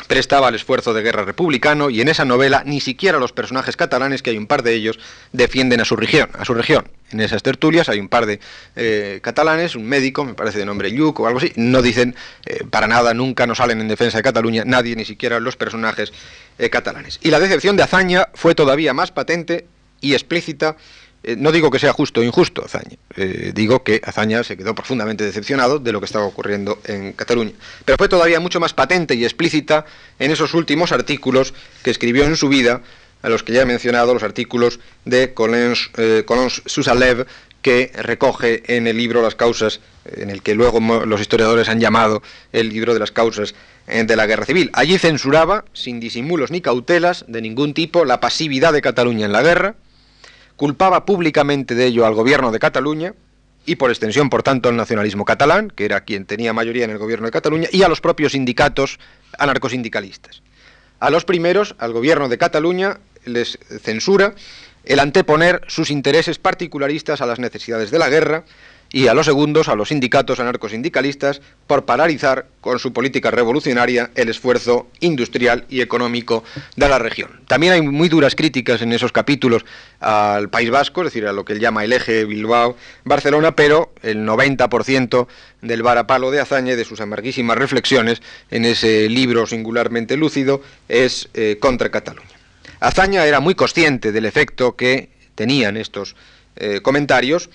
[0.07, 4.21] prestaba al esfuerzo de guerra republicano y en esa novela ni siquiera los personajes catalanes,
[4.21, 4.99] que hay un par de ellos,
[5.31, 6.29] defienden a su región.
[6.37, 6.87] A su región.
[7.11, 8.39] En esas tertulias hay un par de
[8.75, 12.15] eh, catalanes, un médico, me parece de nombre Lluc o algo así, no dicen
[12.45, 16.13] eh, para nada, nunca no salen en defensa de Cataluña, nadie, ni siquiera los personajes
[16.57, 17.19] eh, catalanes.
[17.21, 19.65] Y la decepción de Azaña fue todavía más patente
[20.01, 20.77] y explícita
[21.23, 24.73] eh, no digo que sea justo o injusto Azaña, eh, digo que Azaña se quedó
[24.73, 27.51] profundamente decepcionado de lo que estaba ocurriendo en Cataluña.
[27.85, 29.85] Pero fue todavía mucho más patente y explícita
[30.17, 31.53] en esos últimos artículos
[31.83, 32.81] que escribió en su vida,
[33.21, 36.25] a los que ya he mencionado, los artículos de Colins, eh,
[37.61, 42.23] que recoge en el libro Las causas, en el que luego los historiadores han llamado
[42.51, 43.53] el libro de las causas
[43.85, 44.71] de la guerra civil.
[44.73, 49.43] Allí censuraba, sin disimulos ni cautelas de ningún tipo, la pasividad de Cataluña en la
[49.43, 49.75] guerra,
[50.61, 53.15] culpaba públicamente de ello al gobierno de Cataluña
[53.65, 56.99] y por extensión, por tanto, al nacionalismo catalán, que era quien tenía mayoría en el
[56.99, 58.99] gobierno de Cataluña, y a los propios sindicatos
[59.39, 60.43] anarcosindicalistas.
[60.99, 64.35] A los primeros, al gobierno de Cataluña, les censura
[64.85, 68.43] el anteponer sus intereses particularistas a las necesidades de la guerra
[68.93, 74.29] y a los segundos, a los sindicatos anarcosindicalistas, por paralizar con su política revolucionaria el
[74.29, 76.43] esfuerzo industrial y económico
[76.75, 77.41] de la región.
[77.47, 79.65] También hay muy duras críticas en esos capítulos
[79.99, 84.25] al País Vasco, es decir, a lo que él llama el eje Bilbao-Barcelona, pero el
[84.25, 85.27] 90%
[85.61, 91.29] del varapalo de Azaña y de sus amarguísimas reflexiones en ese libro singularmente lúcido es
[91.33, 92.27] eh, contra Cataluña.
[92.79, 96.15] Azaña era muy consciente del efecto que tenían estos
[96.55, 97.49] eh, comentarios,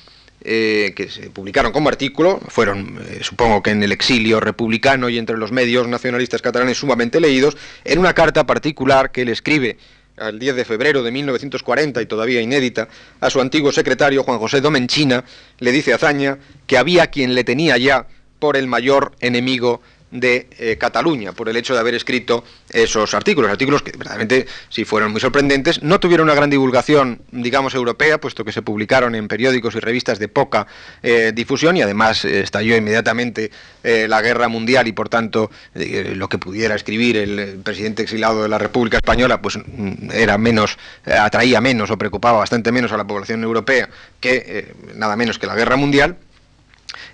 [0.49, 5.19] eh, que se publicaron como artículo, fueron, eh, supongo que en el exilio republicano y
[5.19, 9.77] entre los medios nacionalistas catalanes sumamente leídos, en una carta particular que él escribe
[10.17, 12.87] al 10 de febrero de 1940 y todavía inédita,
[13.21, 15.25] a su antiguo secretario Juan José Domenchina,
[15.59, 16.39] le dice a Zaña
[16.69, 18.07] que había quien le tenía ya
[18.39, 23.51] por el mayor enemigo de eh, Cataluña por el hecho de haber escrito esos artículos,
[23.51, 28.45] artículos que verdaderamente sí fueron muy sorprendentes, no tuvieron una gran divulgación, digamos, europea, puesto
[28.45, 30.67] que se publicaron en periódicos y revistas de poca
[31.03, 33.51] eh, difusión y además eh, estalló inmediatamente
[33.87, 38.59] la guerra mundial y por tanto lo que pudiera escribir el, presidente exilado de la
[38.59, 43.45] República Española pues mm, era menos, atraía menos o preocupaba bastante menos a la población
[43.45, 43.89] europea
[44.19, 46.17] que nada menos que la guerra mundial.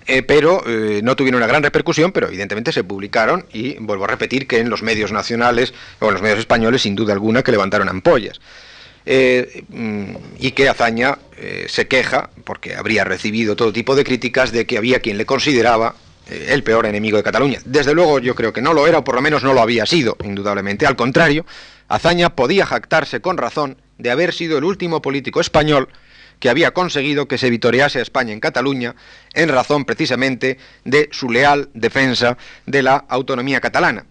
[0.05, 4.07] Eh, pero eh, no tuvieron una gran repercusión, pero evidentemente se publicaron y vuelvo a
[4.07, 7.51] repetir que en los medios nacionales o en los medios españoles, sin duda alguna, que
[7.51, 8.41] levantaron ampollas.
[9.05, 11.17] Eh, mm, y que Azaña
[11.67, 15.95] se queja, porque habría recibido todo tipo de críticas, de que había quien le consideraba
[16.29, 17.59] el peor enemigo de Cataluña.
[17.65, 19.85] Desde luego yo creo que no lo era, o por lo menos no lo había
[19.85, 20.85] sido, indudablemente.
[20.85, 21.45] Al contrario,
[21.89, 25.89] Azaña podía jactarse con razón de haber sido el último político español
[26.39, 28.95] que había conseguido que se vitorease a España en Cataluña
[29.33, 34.05] en razón precisamente de su leal defensa de la autonomía catalana.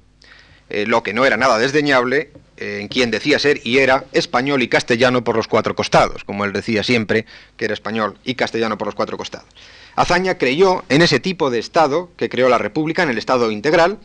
[0.71, 4.63] Eh, lo que no era nada desdeñable eh, en quien decía ser y era español
[4.63, 8.79] y castellano por los cuatro costados, como él decía siempre que era español y castellano
[8.79, 9.49] por los cuatro costados.
[9.97, 13.99] Azaña creyó en ese tipo de Estado que creó la República, en el Estado integral,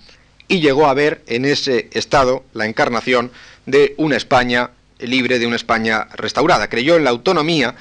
[0.47, 3.31] y llegó a ver en ese Estado la encarnación
[3.65, 6.69] de una España libre, de una España restaurada.
[6.69, 7.75] Creyó en la autonomía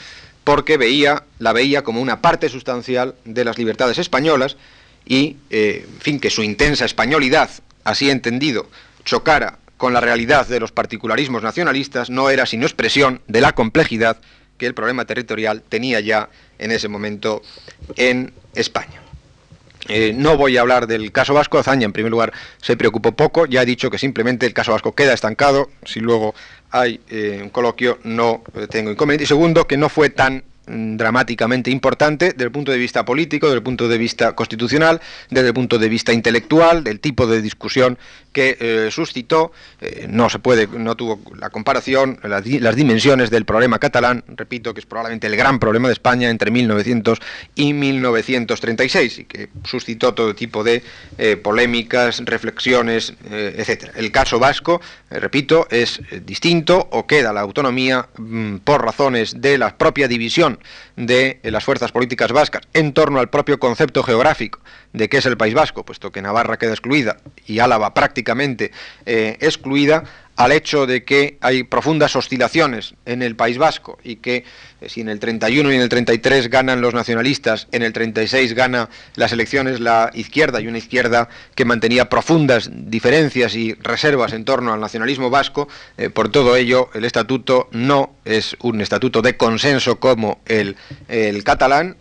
[0.47, 4.57] porque veía, la veía como una parte sustancial de las libertades españolas
[5.05, 7.51] y, eh, en fin, que su intensa españolidad,
[7.82, 8.70] así entendido,
[9.05, 14.18] chocara con la realidad de los particularismos nacionalistas, no era sino expresión de la complejidad
[14.57, 16.28] que el problema territorial tenía ya
[16.61, 17.42] en ese momento
[17.97, 19.03] en España.
[19.89, 23.47] Eh, no voy a hablar del caso vasco, Azaña en primer lugar se preocupó poco,
[23.47, 26.34] ya he dicho que simplemente el caso vasco queda estancado, si luego
[26.70, 29.24] hay eh, un coloquio no eh, tengo inconveniente.
[29.24, 33.47] Y segundo, que no fue tan Mm, dramáticamente importante desde el punto de vista político,
[33.47, 37.41] desde el punto de vista constitucional, desde el punto de vista intelectual, del tipo de
[37.41, 37.99] discusión
[38.37, 39.51] que eh, suscitó.
[39.80, 44.80] Eh, no se puede, no tuvo la comparación, las, dimensiones del problema catalán, repito que
[44.80, 47.18] es probablemente el gran problema de España entre 1900
[47.55, 50.82] y 1936 y que suscitó todo tipo de
[51.16, 53.93] eh, polémicas, reflexiones, etcétera.
[53.97, 59.78] El caso vasco, repito, es distinto o queda la autonomía mm, por razones de la
[59.78, 60.59] propia división
[60.97, 64.61] de las fuerzas políticas vascas en torno al propio concepto geográfico
[64.93, 67.16] de qué es el País Vasco, puesto que Navarra queda excluida
[67.47, 68.72] y Álava prácticamente
[69.05, 70.05] eh, excluida,
[70.36, 74.44] al hecho de que hay profundas oscilaciones en el País Vasco y que
[74.80, 78.53] eh, si en el 31 y en el 33 ganan los nacionalistas, en el 36
[78.55, 84.44] gana las elecciones la izquierda y una izquierda que mantenía profundas diferencias y reservas en
[84.44, 89.38] torno al nacionalismo vasco, eh, por todo ello el estatuto no es un estatuto de
[89.38, 90.76] consenso como el,
[91.09, 91.97] el catalán,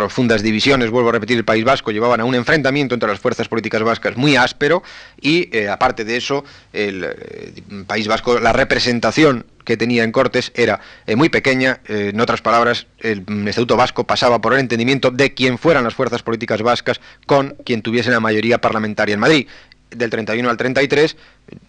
[0.00, 3.48] profundas divisiones, vuelvo a repetir, el País Vasco llevaban a un enfrentamiento entre las fuerzas
[3.48, 4.82] políticas vascas muy áspero
[5.20, 6.42] y, eh, aparte de eso,
[6.72, 12.18] el eh, País Vasco, la representación que tenía en Cortes era eh, muy pequeña, en
[12.18, 16.62] otras palabras, el Estatuto Vasco pasaba por el entendimiento de quién fueran las fuerzas políticas
[16.62, 19.48] vascas con quien tuviese la mayoría parlamentaria en Madrid.
[19.90, 21.16] Del 31 al 33,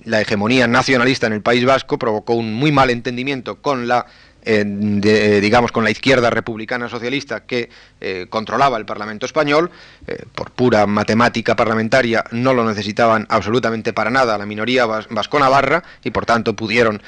[0.06, 4.06] la hegemonía nacionalista en el País Vasco provocó un muy mal entendimiento con la
[4.44, 7.70] eh, digamos, con la izquierda republicana socialista que
[8.00, 9.70] eh, controlaba el Parlamento español,
[10.08, 16.10] eh, por pura matemática parlamentaria no lo necesitaban absolutamente para nada la minoría vasco-navarra y
[16.10, 17.02] por tanto pudieron,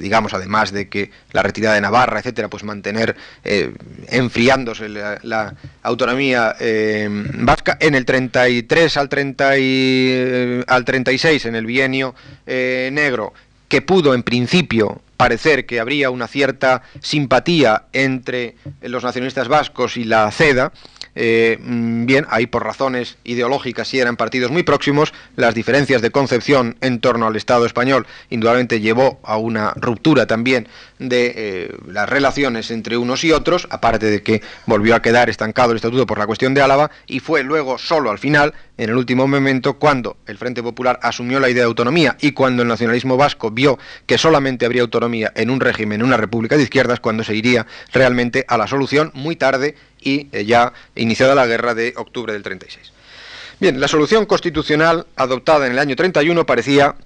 [0.00, 3.16] digamos, además de que la retirada de Navarra, etcétera, pues mantener
[4.08, 6.54] enfriándose la, autonomía
[7.34, 7.76] vasca.
[7.80, 9.50] En el 33 al, 30
[10.66, 12.14] al 36, en el bienio
[12.46, 13.32] negro,
[13.68, 20.04] que pudo en principio parecer que habría una cierta simpatía entre los nacionalistas vascos y
[20.04, 20.72] la CEDA,
[21.14, 26.10] eh, mm, bien, ahí por razones ideológicas y eran partidos muy próximos, las diferencias de
[26.10, 32.08] concepción en torno al Estado español indudablemente llevó a una ruptura también de eh, las
[32.08, 36.18] relaciones entre unos y otros, aparte de que volvió a quedar estancado el estatuto por
[36.18, 40.16] la cuestión de Álava, y fue luego solo al final, en el último momento, cuando
[40.26, 44.18] el Frente Popular asumió la idea de autonomía y cuando el nacionalismo vasco vio que
[44.18, 48.44] solamente habría autonomía en un régimen, en una república de izquierdas, cuando se iría realmente
[48.48, 52.92] a la solución muy tarde y eh, ya iniciada la guerra de octubre del 36.
[53.60, 56.96] Bien, la solución constitucional adoptada en el año 31 parecía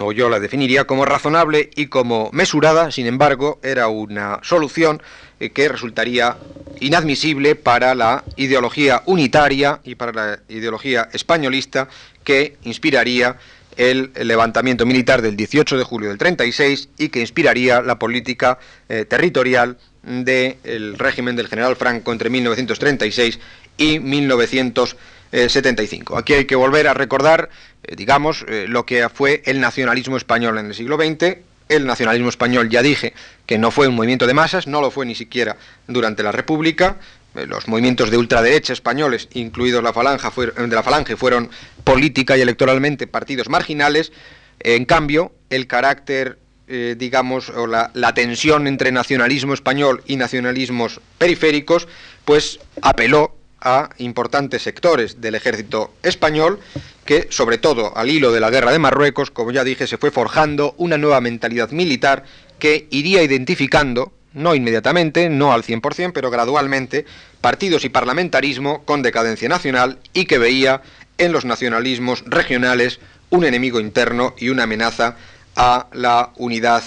[0.00, 5.02] o yo la definiría como razonable y como mesurada, sin embargo, era una solución
[5.40, 6.36] eh, que resultaría
[6.80, 11.88] inadmisible para la ideología unitaria y para la ideología españolista
[12.22, 13.36] que inspiraría
[13.76, 18.58] el levantamiento militar del 18 de julio del 36 y que inspiraría la política
[18.88, 23.38] eh, territorial del régimen del general Franco entre 1936
[23.76, 25.12] y 1940.
[25.32, 26.18] 75.
[26.18, 27.48] Aquí hay que volver a recordar,
[27.96, 32.82] digamos, lo que fue el nacionalismo español en el siglo XX, el nacionalismo español, ya
[32.82, 33.14] dije,
[33.46, 35.56] que no fue un movimiento de masas, no lo fue ni siquiera
[35.86, 36.96] durante la República.
[37.34, 41.50] Eh, los movimientos de ultraderecha españoles, incluidos la falange, de la Falange, fueron
[41.84, 44.12] política y electoralmente partidos marginales.
[44.60, 51.00] En cambio, el carácter, eh, digamos, o la, la tensión entre nacionalismo español y nacionalismos
[51.18, 51.88] periféricos,
[52.24, 56.58] pues apeló a importantes sectores del ejército español
[57.04, 60.10] que, sobre todo al hilo de la guerra de Marruecos, como ya dije, se fue
[60.10, 62.24] forjando una nueva mentalidad militar
[62.58, 67.04] que iría identificando, no inmediatamente, no al 100%, pero gradualmente,
[67.40, 70.82] partidos y parlamentarismo con decadencia nacional y que veía
[71.18, 75.16] en los nacionalismos regionales un enemigo interno y una amenaza
[75.56, 76.82] a la unidad,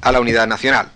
[0.00, 0.90] a la unidad nacional.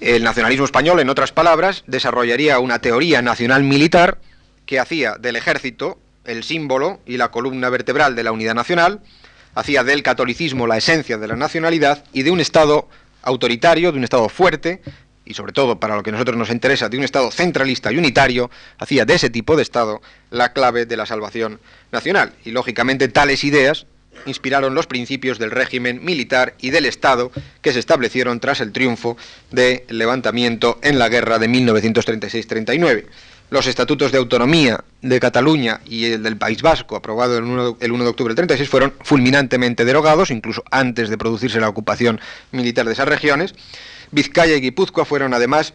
[0.00, 4.18] El nacionalismo español, en otras palabras, desarrollaría una teoría nacional militar
[4.66, 9.00] que hacía del ejército el símbolo y la columna vertebral de la unidad nacional,
[9.54, 12.88] hacía del catolicismo la esencia de la nacionalidad y de un Estado
[13.22, 14.80] autoritario, de un Estado fuerte,
[15.30, 17.98] y sobre todo para lo que a nosotros nos interesa, de un Estado centralista y
[17.98, 21.60] unitario, hacía de ese tipo de Estado la clave de la salvación
[21.92, 22.32] nacional.
[22.44, 23.86] Y lógicamente tales ideas
[24.26, 27.30] inspiraron los principios del régimen militar y del Estado
[27.62, 29.16] que se establecieron tras el triunfo
[29.52, 33.06] del levantamiento en la guerra de 1936-39
[33.50, 38.08] los estatutos de autonomía de Cataluña y el del País Vasco, aprobado el 1, de
[38.08, 42.20] octubre del 36, fueron fulminantemente derogados, incluso antes de producirse la ocupación
[42.52, 43.54] militar de esas regiones.
[44.12, 45.74] Vizcaya y Guipúzcoa fueron además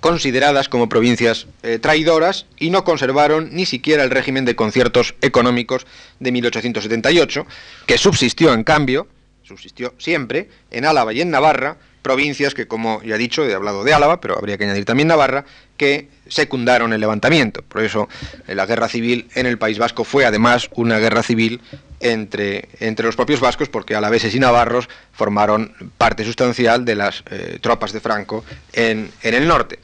[0.00, 5.86] consideradas como provincias eh, traidoras y no conservaron ni siquiera el régimen de conciertos económicos
[6.20, 7.46] de 1878,
[7.86, 9.08] que subsistió en cambio,
[9.42, 13.82] subsistió siempre, en Álava y en Navarra, provincias que, como ya he dicho, he hablado
[13.82, 15.44] de Álava, pero habría que añadir también Navarra,
[15.76, 17.62] que secundaron el levantamiento.
[17.62, 18.08] Por eso
[18.46, 21.60] eh, la guerra civil en el País Vasco fue además una guerra civil
[22.00, 27.58] entre, entre los propios vascos, porque alaveses y navarros formaron parte sustancial de las eh,
[27.60, 29.78] tropas de Franco en, en el norte.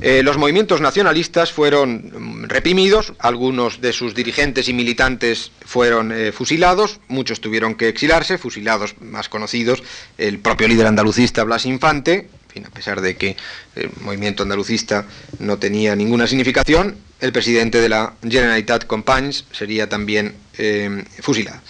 [0.00, 6.32] Eh, los movimientos nacionalistas fueron mm, reprimidos, algunos de sus dirigentes y militantes fueron eh,
[6.32, 9.82] fusilados, muchos tuvieron que exilarse, fusilados más conocidos,
[10.18, 12.28] el propio líder andalucista Blas Infante,
[12.64, 13.36] a pesar de que
[13.74, 15.06] el movimiento andalucista
[15.38, 21.60] no tenía ninguna significación, el presidente de la Generalitat Companys sería también eh, fusilado.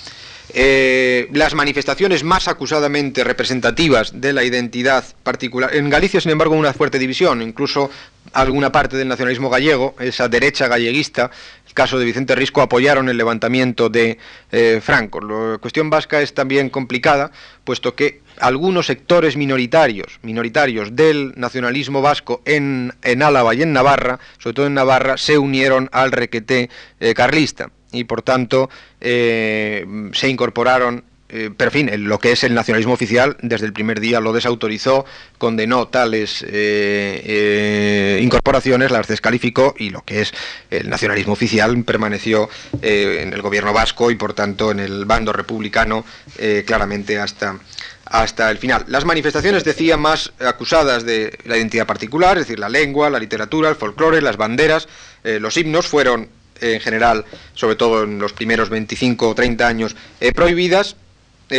[0.55, 5.75] Eh, las manifestaciones más acusadamente representativas de la identidad particular.
[5.75, 7.91] En Galicia, sin embargo, una fuerte división, incluso
[8.35, 11.31] alguna parte del nacionalismo gallego, esa derecha galleguista,
[11.75, 14.19] caso de Vicente Risco, apoyaron el levantamiento de
[14.51, 15.21] eh, Franco.
[15.21, 17.31] La cuestión vasca es también complicada,
[17.65, 24.19] puesto que algunos sectores minoritarios, minoritarios del nacionalismo vasco en, en Álava y en Navarra,
[24.39, 26.71] sobre todo en Navarra, se unieron al requeté
[27.01, 28.71] eh, carlista y por tanto
[29.01, 33.73] eh, se incorporaron eh, pero en fin, lo que es el nacionalismo oficial desde el
[33.73, 35.07] primer día lo desautorizó,
[35.39, 40.35] condenó tales eh, incorporaciones, las descalificó y lo que es
[40.71, 42.51] el nacionalismo oficial permaneció
[42.83, 46.05] en el gobierno vasco y por tanto en el bando republicano
[46.67, 47.59] claramente hasta,
[48.05, 48.85] hasta el final.
[48.89, 53.71] Las manifestaciones, decía, más acusadas de la identidad particular, es decir, la lengua, la literatura,
[53.71, 54.87] el folclore, las banderas,
[55.25, 56.29] los himnos, fueron
[56.63, 57.25] en general,
[57.55, 61.02] sobre todo en los primeros 25 o 30 años, eh, prohibidas, eh,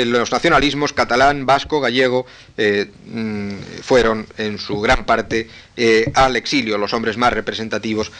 [0.05, 2.25] los nacionalismos catalán, vasco, gallego
[2.57, 8.11] eh, mm, fueron en su gran parte eh, al exilio, los hombres más representativos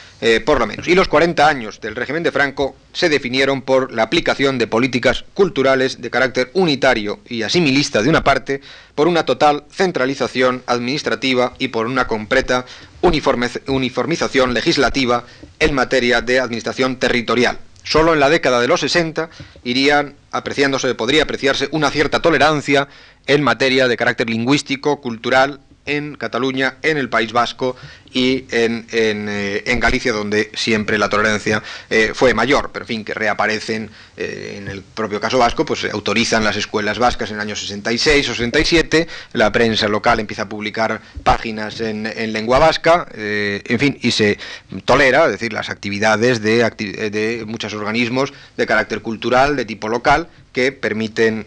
[0.46, 0.88] por lo menos.
[0.88, 5.24] Y los 40 años del régimen de Franco se definieron por la aplicación de políticas
[5.34, 8.62] culturales de carácter unitario y asimilista de una parte,
[8.94, 12.64] por una total centralización administrativa y por una completa
[13.02, 15.24] uniformización legislativa
[15.58, 17.58] en materia de administración territorial.
[17.84, 19.28] Solo en la década de los 60
[19.62, 22.88] irían apreciándose, podría apreciarse una cierta tolerancia
[23.26, 27.76] en materia de carácter lingüístico, cultural en Cataluña, en el País Vasco
[28.14, 33.04] y en, en, eh, Galicia, donde siempre la tolerancia eh, fue mayor, pero en fin,
[33.04, 37.36] que reaparecen eh, en el propio caso vasco, pues se autorizan las escuelas vascas en
[37.36, 42.60] el año 66 o 67, la prensa local empieza a publicar páginas en, en lengua
[42.60, 44.38] vasca, en fin, y se
[44.84, 46.70] tolera, es decir, las actividades de,
[47.10, 51.46] de muchos organismos de carácter cultural, de tipo local, que permiten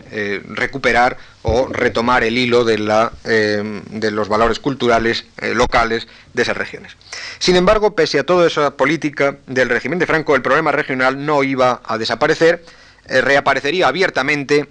[0.50, 6.96] recuperar o retomar el hilo de, la, de los valores culturales locales de regiones.
[7.40, 11.44] Sin embargo, pese a toda esa política del régimen de Franco, el problema regional no
[11.44, 12.64] iba a desaparecer,
[13.08, 14.68] eh, reaparecería abiertamente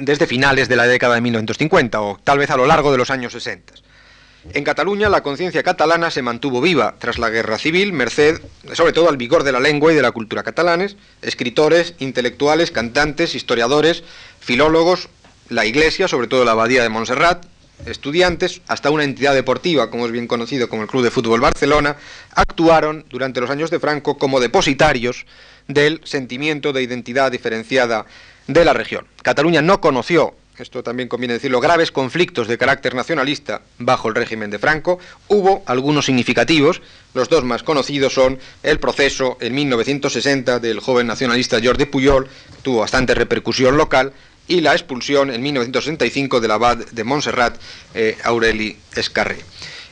[0.00, 3.10] desde finales de la década de 1950 o tal vez a lo largo de los
[3.10, 3.74] años 60.
[4.52, 8.40] En Cataluña la conciencia catalana se mantuvo viva tras la guerra civil, merced
[8.74, 13.34] sobre todo al vigor de la lengua y de la cultura catalanes, escritores, intelectuales, cantantes,
[13.34, 14.04] historiadores,
[14.40, 15.08] filólogos,
[15.48, 17.44] la iglesia, sobre todo la abadía de Montserrat,
[17.86, 21.96] estudiantes, hasta una entidad deportiva, como es bien conocido como el Club de Fútbol Barcelona,
[22.34, 25.26] actuaron durante los años de Franco como depositarios
[25.68, 28.06] del sentimiento de identidad diferenciada
[28.46, 29.06] de la región.
[29.22, 34.50] Cataluña no conoció, esto también conviene decirlo, graves conflictos de carácter nacionalista bajo el régimen
[34.50, 34.98] de Franco.
[35.28, 36.80] Hubo algunos significativos,
[37.12, 42.62] los dos más conocidos son el proceso en 1960 del joven nacionalista Jordi Pujol, que
[42.62, 44.12] tuvo bastante repercusión local,
[44.48, 47.56] y la expulsión en 1965 del abad de Montserrat,
[47.94, 49.38] eh, Aureli Escarré.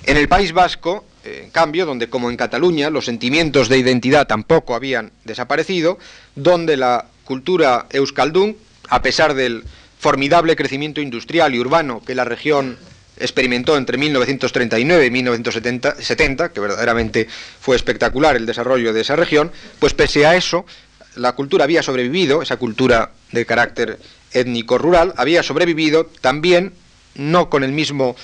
[0.04, 4.26] En el País Vasco, eh, en cambio, donde como en Cataluña los sentimientos de identidad
[4.26, 5.98] tampoco habían desaparecido,
[6.34, 8.56] donde la cultura euskaldun,
[8.88, 9.64] a pesar del
[9.98, 12.76] formidable crecimiento industrial y urbano que la región
[13.16, 17.28] experimentó entre 1939 y 1970, que verdaderamente
[17.60, 20.66] fue espectacular el desarrollo de esa región, pues pese a eso,
[21.14, 23.98] la cultura había sobrevivido, esa cultura de carácter
[24.32, 26.72] étnico-rural, había sobrevivido también,
[27.14, 28.16] no con el mismo,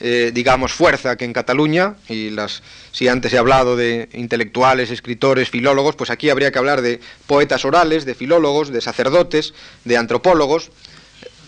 [0.00, 2.62] eh, digamos, fuerza que en Cataluña, y las,
[2.92, 7.64] si antes he hablado de intelectuales, escritores, filólogos, pues aquí habría que hablar de poetas
[7.64, 9.54] orales, de filólogos, de sacerdotes,
[9.84, 10.70] de antropólogos.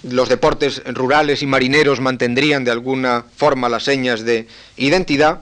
[0.02, 4.46] Los deportes rurales y marineros mantendrían de alguna forma las señas de
[4.76, 5.40] identidad,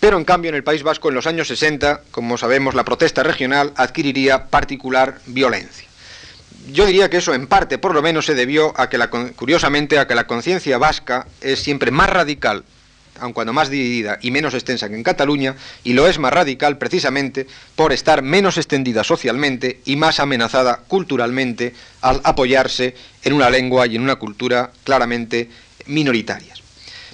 [0.00, 3.22] pero en cambio en el País Vasco en los años 60, como sabemos, la protesta
[3.22, 5.91] regional adquiriría particular violencia
[6.70, 9.98] yo diría que eso en parte, por lo menos, se debió a que, la, curiosamente,
[9.98, 12.64] a que la conciencia vasca es siempre más radical,
[13.20, 16.78] aun cuando más dividida y menos extensa que en Cataluña, y lo es más radical
[16.78, 17.46] precisamente
[17.76, 23.96] por estar menos extendida socialmente y más amenazada culturalmente al apoyarse en una lengua y
[23.96, 25.50] en una cultura claramente
[25.86, 26.51] minoritarias.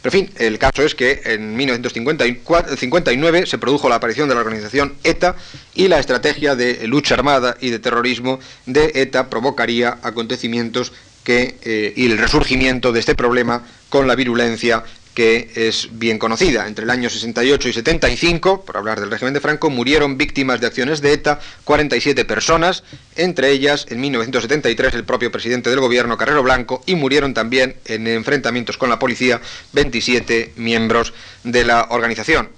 [0.08, 4.40] Pero en fin, el caso es que en 1959 se produjo la aparición de la
[4.40, 5.36] organización ETA
[5.74, 10.94] y la estrategia de lucha armada y de terrorismo de ETA provocaría acontecimientos
[11.24, 14.82] que, eh, y el resurgimiento de este problema con la virulencia
[15.18, 16.68] que es bien conocida.
[16.68, 20.68] Entre el año 68 y 75, por hablar del régimen de Franco, murieron víctimas de
[20.68, 22.84] acciones de ETA 47 personas,
[23.16, 28.06] entre ellas en 1973 el propio presidente del gobierno, Carrero Blanco, y murieron también en
[28.06, 29.40] enfrentamientos con la policía
[29.72, 31.12] 27 miembros
[31.42, 32.50] de la organización.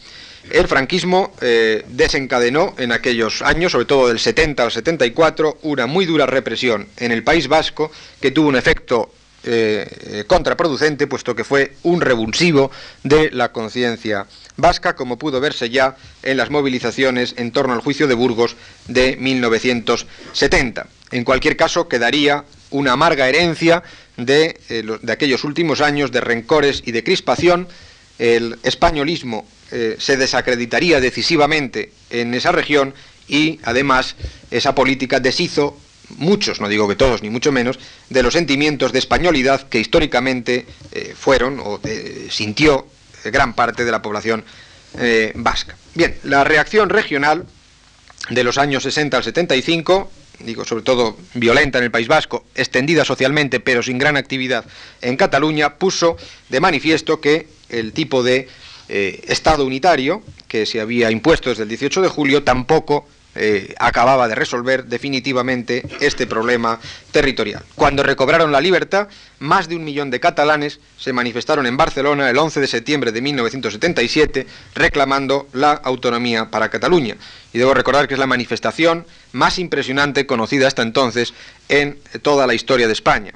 [0.50, 6.04] El franquismo eh, desencadenó en aquellos años, sobre todo del 70 al 74, una muy
[6.04, 7.90] dura represión en el País Vasco
[8.20, 12.70] que tuvo un efecto eh, contraproducente, puesto que fue un revulsivo
[13.02, 14.26] de la conciencia
[14.56, 19.16] vasca, como pudo verse ya en las movilizaciones en torno al juicio de Burgos de
[19.16, 20.86] 1970.
[21.12, 23.82] En cualquier caso, quedaría una amarga herencia
[24.16, 27.68] de, eh, de aquellos últimos años de rencores y de crispación.
[28.18, 32.92] El españolismo eh, se desacreditaría decisivamente en esa región
[33.28, 34.16] y además
[34.50, 35.78] esa política deshizo
[36.16, 40.66] muchos, no digo que todos, ni mucho menos, de los sentimientos de españolidad que históricamente
[40.92, 42.86] eh, fueron o eh, sintió
[43.24, 44.44] gran parte de la población
[44.98, 45.76] eh, vasca.
[45.94, 47.46] Bien, la reacción regional
[48.28, 53.04] de los años 60 al 75, digo sobre todo violenta en el País Vasco, extendida
[53.04, 54.64] socialmente pero sin gran actividad
[55.00, 56.16] en Cataluña, puso
[56.48, 58.48] de manifiesto que el tipo de
[58.88, 64.34] Estado unitario que se había impuesto desde el 18 de julio tampoco eh, acababa de
[64.34, 66.80] resolver definitivamente este problema
[67.12, 67.62] territorial.
[67.76, 69.08] Cuando recobraron la libertad,
[69.38, 73.22] más de un millón de catalanes se manifestaron en Barcelona el 11 de septiembre de
[73.22, 77.16] 1977 reclamando la autonomía para Cataluña.
[77.52, 81.32] Y debo recordar que es la manifestación más impresionante conocida hasta entonces
[81.68, 83.32] en toda la historia de España.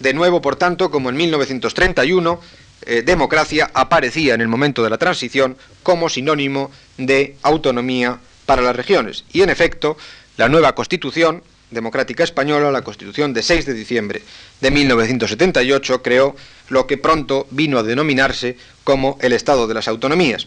[0.00, 2.40] De nuevo, por tanto, como en 1931,
[2.86, 8.76] eh, democracia aparecía en el momento de la transición como sinónimo de autonomía para las
[8.76, 9.24] regiones.
[9.32, 9.96] Y en efecto,
[10.36, 14.22] la nueva Constitución Democrática Española, la Constitución de 6 de diciembre
[14.60, 16.36] de 1978, creó
[16.68, 20.46] lo que pronto vino a denominarse como el Estado de las Autonomías.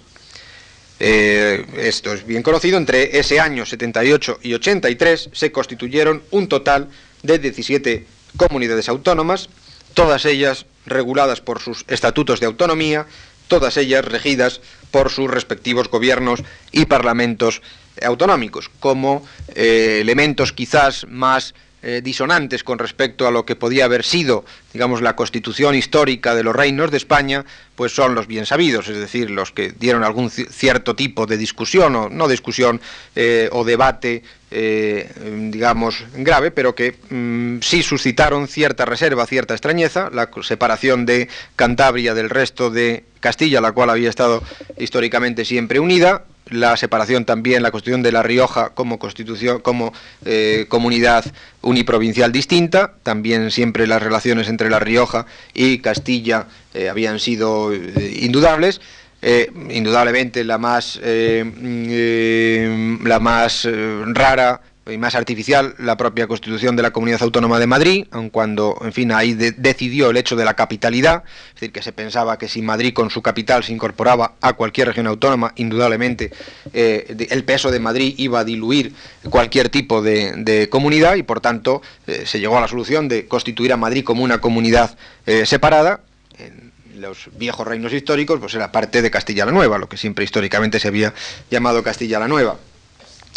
[1.00, 6.90] Eh, esto es bien conocido, entre ese año 78 y 83 se constituyeron un total
[7.22, 9.50] de 17 comunidades autónomas,
[9.94, 13.06] todas ellas reguladas por sus estatutos de autonomía,
[13.48, 17.62] todas ellas regidas por sus respectivos gobiernos y parlamentos
[18.04, 19.26] autonómicos, como
[19.56, 24.44] eh, elementos quizás más eh, disonantes con respecto a lo que podía haber sido,
[24.74, 27.46] digamos, la constitución histórica de los reinos de España,
[27.76, 31.96] pues son los bien sabidos, es decir, los que dieron algún cierto tipo de discusión,
[31.96, 32.82] o no discusión,
[33.16, 40.30] eh, o debate, digamos, grave, pero que mm, sí suscitaron cierta reserva, cierta extrañeza, la
[40.42, 44.42] separación de Cantabria del resto de Castilla, la cual había estado
[44.78, 49.94] históricamente siempre unida, la separación también, la constitución de La Rioja como constitución, como
[50.26, 51.26] eh, comunidad
[51.62, 58.18] uniprovincial distinta, también siempre las relaciones entre La Rioja y Castilla eh, habían sido eh,
[58.22, 58.82] indudables.
[59.70, 61.88] indudablemente la más, mm,
[63.08, 63.68] la más
[64.14, 64.62] rara
[64.92, 68.94] y más artificial la propia constitución de la Comunidad Autónoma de Madrid, aun cuando, en
[68.94, 72.62] fin, ahí decidió el hecho de la capitalidad, es decir, que se pensaba que si
[72.62, 76.32] Madrid con su capital se incorporaba a cualquier región autónoma, indudablemente
[76.74, 78.94] eh, el peso de Madrid iba a diluir
[79.30, 83.74] cualquier tipo de, comunidad y, por tanto, eh, se llegó a la solución de constituir
[83.74, 86.02] a Madrid como una comunidad eh, separada.
[86.38, 86.68] En,
[86.98, 90.80] los viejos reinos históricos, pues era parte de Castilla la Nueva, lo que siempre históricamente
[90.80, 91.14] se había
[91.50, 92.58] llamado Castilla la Nueva.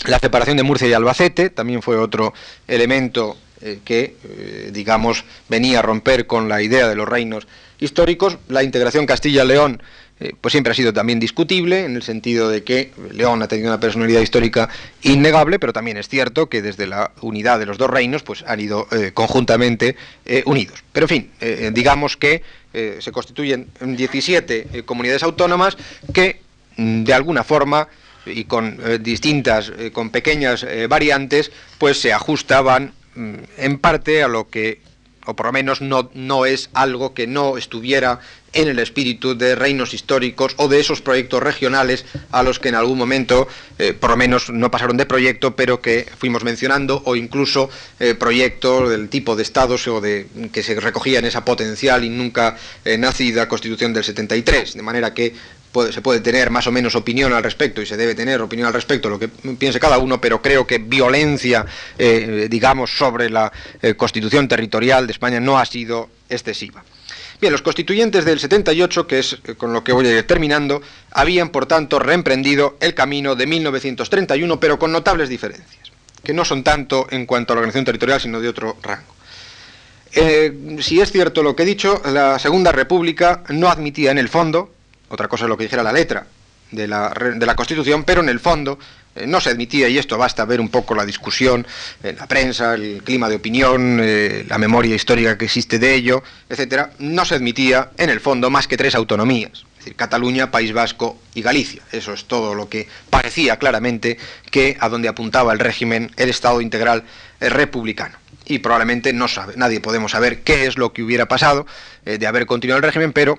[0.06, 2.32] La separación de Murcia y Albacete también fue otro
[2.66, 7.46] elemento eh, que, eh, digamos, venía a romper con la idea de los reinos
[7.78, 8.38] históricos.
[8.48, 9.82] La integración Castilla-León
[10.18, 13.68] eh, pues siempre ha sido también discutible, en el sentido de que León ha tenido
[13.68, 14.70] una personalidad histórica
[15.02, 18.60] innegable, pero también es cierto que desde la unidad de los dos reinos pues han
[18.60, 19.96] ido conjuntamente
[20.44, 20.82] unidos.
[20.92, 21.30] Pero en fin,
[21.72, 22.42] digamos que
[22.72, 25.78] se constituyen 17 comunidades autónomas
[26.12, 26.40] que
[26.76, 27.88] mm, de alguna forma
[28.26, 34.22] y con eh, distintas, eh, con pequeñas eh, variantes, pues se ajustaban mm, en parte
[34.22, 34.80] a lo que,
[35.26, 38.20] o por lo menos no, no es algo que no estuviera
[38.52, 42.74] en el espíritu de reinos históricos o de esos proyectos regionales a los que en
[42.74, 43.46] algún momento,
[44.00, 47.70] por lo menos no pasaron de proyecto, pero que fuimos mencionando, o incluso
[48.18, 52.56] proyectos del tipo de estados o de que se recogía en esa potencial y nunca
[52.98, 55.32] nacida Constitución del 73, de manera que
[55.90, 58.74] se puede tener más o menos opinión al respecto y se debe tener opinión al
[58.74, 61.64] respecto, lo que piense cada uno, pero creo que violencia,
[61.98, 66.84] eh, digamos, sobre la eh, constitución territorial de España no ha sido excesiva.
[67.40, 70.82] Bien, los constituyentes del 78, que es eh, con lo que voy a ir terminando,
[71.12, 75.92] habían por tanto reemprendido el camino de 1931, pero con notables diferencias,
[76.22, 79.14] que no son tanto en cuanto a la organización territorial, sino de otro rango.
[80.82, 84.70] si es cierto lo que he dicho, la Segunda República no admitía en el fondo,
[85.10, 86.26] otra cosa es lo que dijera la letra
[86.70, 88.78] de la, Constitución, pero en el fondo
[89.14, 91.66] eh, no se admitía, y esto basta ver un poco la discusión
[92.02, 96.22] en la prensa, el clima de opinión, eh, la memoria histórica que existe de ello,
[96.48, 100.72] etcétera, no se admitía en el fondo más que tres autonomías, es decir, Cataluña, País
[100.72, 101.82] Vasco y Galicia.
[101.90, 104.16] Eso es todo lo que parecía claramente
[104.50, 107.02] que a donde apuntaba el régimen, el Estado integral
[107.40, 111.66] eh, republicano y probablemente no sabe, nadie podemos saber qué es lo que hubiera pasado
[112.04, 113.38] de haber continuado el régimen, pero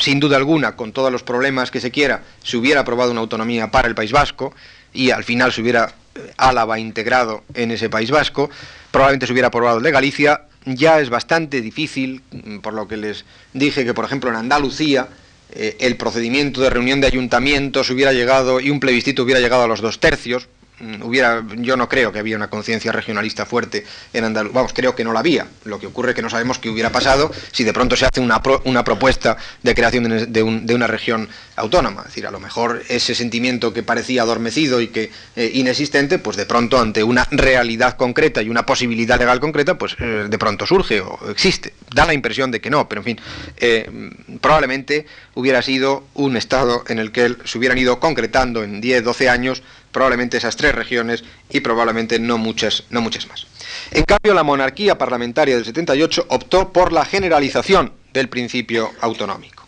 [0.00, 3.70] sin duda alguna, con todos los problemas que se quiera, se hubiera aprobado una autonomía
[3.70, 4.54] para el País Vasco
[4.92, 8.50] y al final se hubiera eh, Álava integrado en ese País Vasco,
[8.90, 12.96] probablemente se hubiera aprobado el de Galicia, ya es bastante difícil, mm, por lo que
[12.96, 15.08] les dije que, por ejemplo, en Andalucía,
[15.52, 19.68] eh, el procedimiento de reunión de ayuntamientos hubiera llegado y un plebiscito hubiera llegado a
[19.68, 20.55] los dos tercios, Mm,
[21.02, 25.04] hubiera, yo no creo que había una conciencia regionalista fuerte en Andalucía, vamos, creo que
[25.04, 25.46] no la había.
[25.64, 28.20] Lo que ocurre es que no sabemos qué hubiera pasado si de pronto se hace
[28.20, 32.02] una, una propuesta de creación de, una región autónoma.
[32.02, 36.36] Es decir, a lo mejor ese sentimiento que parecía adormecido y que eh, inexistente, pues
[36.36, 40.66] de pronto ante una realidad concreta y una posibilidad legal concreta, pues eh, de pronto
[40.66, 41.72] surge o existe.
[41.94, 43.20] Da la impresión de que no, pero en fin,
[43.56, 44.10] eh,
[44.40, 49.28] probablemente hubiera sido un estado en el que se hubieran ido concretando en 10, 12
[49.28, 49.62] años
[49.96, 53.46] probablemente esas tres regiones y probablemente no muchas, no muchas más.
[53.90, 59.66] En cambio, la monarquía parlamentaria del 78 optó por la generalización del principio autonómico.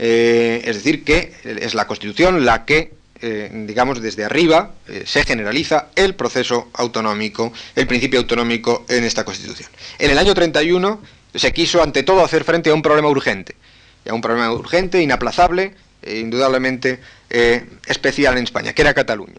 [0.00, 5.22] Eh, es decir, que es la Constitución la que, eh, digamos, desde arriba eh, se
[5.22, 9.70] generaliza el proceso autonómico, el principio autonómico en esta Constitución.
[10.00, 11.00] En el año 31
[11.36, 13.54] se quiso, ante todo, hacer frente a un problema urgente,
[14.10, 16.98] a un problema urgente, inaplazable, e indudablemente
[17.86, 19.38] especial en España, que era Cataluña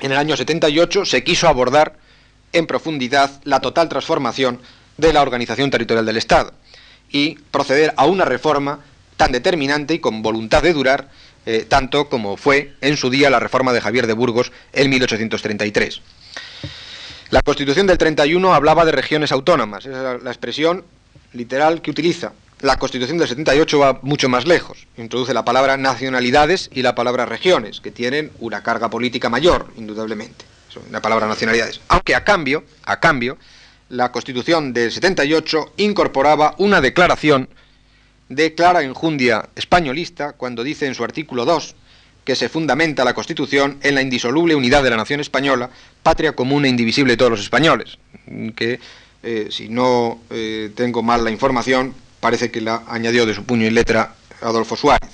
[0.00, 1.96] en el año 78 se quiso abordar
[2.52, 4.60] en profundidad la total transformación
[4.96, 6.52] de la organización territorial del Estado
[7.10, 8.80] y proceder a una reforma
[9.16, 11.08] tan determinante y con voluntad de durar
[11.46, 16.00] eh, tanto como fue en su día la reforma de Javier de Burgos en 1833.
[17.30, 20.84] La Constitución del 31 hablaba de regiones autónomas, esa es la expresión
[21.32, 22.32] literal que utiliza.
[22.60, 24.86] La Constitución del 78 va mucho más lejos.
[24.98, 30.44] Introduce la palabra nacionalidades y la palabra regiones, que tienen una carga política mayor, indudablemente.
[30.90, 31.80] la palabra nacionalidades.
[31.88, 33.38] Aunque a cambio, a cambio,
[33.88, 37.48] la Constitución del 78 incorporaba una declaración
[38.28, 41.74] de clara enjundia españolista cuando dice en su artículo 2
[42.24, 45.70] que se fundamenta la Constitución en la indisoluble unidad de la nación española,
[46.02, 47.98] patria común e indivisible de todos los españoles,
[48.54, 48.78] que
[49.22, 53.66] eh, si no eh, tengo mal la información, parece que la añadió de su puño
[53.66, 55.10] y letra Adolfo Suárez.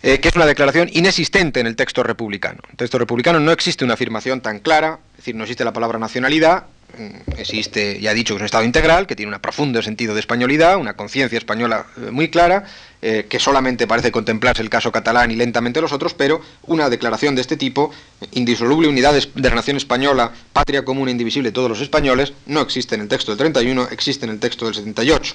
[0.00, 2.60] Eh, que es una declaración inexistente en el texto republicano.
[2.64, 5.72] En el texto republicano no existe una afirmación tan clara, es decir, no existe la
[5.72, 9.40] palabra nacionalidad, mm, existe, ya he dicho, que es un Estado integral, que tiene un
[9.40, 12.64] profundo sentido de españolidad, una conciencia española eh, muy clara,
[13.02, 17.34] eh, que solamente parece contemplarse el caso catalán y lentamente los otros, pero una declaración
[17.34, 17.90] de este tipo,
[18.30, 22.60] indisoluble unidad de la nación española, patria común e indivisible de todos los españoles, no
[22.60, 25.34] existe en el texto del 31, existe en el texto del 78.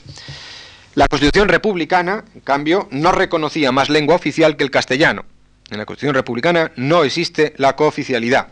[0.95, 5.25] La Constitución republicana, en cambio, no reconocía más lengua oficial que el castellano.
[5.71, 8.49] En la Constitución republicana no existe la cooficialidad.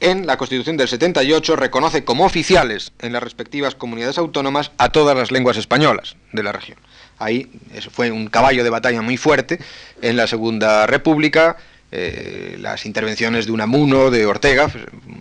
[0.00, 5.14] En la Constitución del 78 reconoce como oficiales en las respectivas comunidades autónomas a todas
[5.14, 6.78] las lenguas españolas de la región.
[7.18, 7.50] Ahí
[7.92, 9.58] fue un caballo de batalla muy fuerte
[10.00, 11.58] en la Segunda República,
[11.92, 14.70] eh, las intervenciones de Unamuno, de Ortega,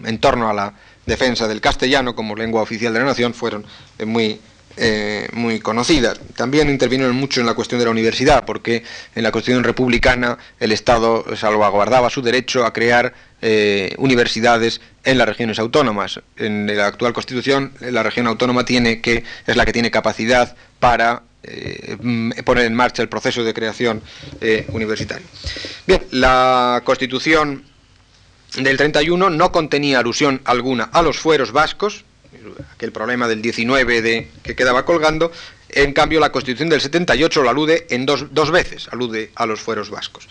[0.06, 0.74] en torno a la
[1.06, 3.66] defensa del castellano como lengua oficial de la nación, fueron
[3.98, 4.40] eh, muy
[4.82, 6.22] eh, muy conocidas.
[6.38, 10.72] También intervinieron mucho en la cuestión de la universidad, porque en la Constitución republicana el
[10.72, 16.22] Estado salvaguardaba su derecho a crear eh, universidades en las regiones autónomas.
[16.38, 21.24] En la actual Constitución, la región autónoma tiene que es la que tiene capacidad para
[21.44, 21.98] eh,
[22.46, 24.02] poner en marcha el proceso de creación
[24.72, 25.28] universitaria.
[25.88, 27.66] Bien, la Constitución
[28.58, 32.06] del 31 no contenía alusión alguna a los fueros vascos,
[32.74, 35.32] aquel problema del 19 de, que quedaba colgando,
[35.70, 39.60] en cambio la Constitución del 78 lo alude en dos, dos veces, alude a los
[39.60, 40.28] fueros vascos.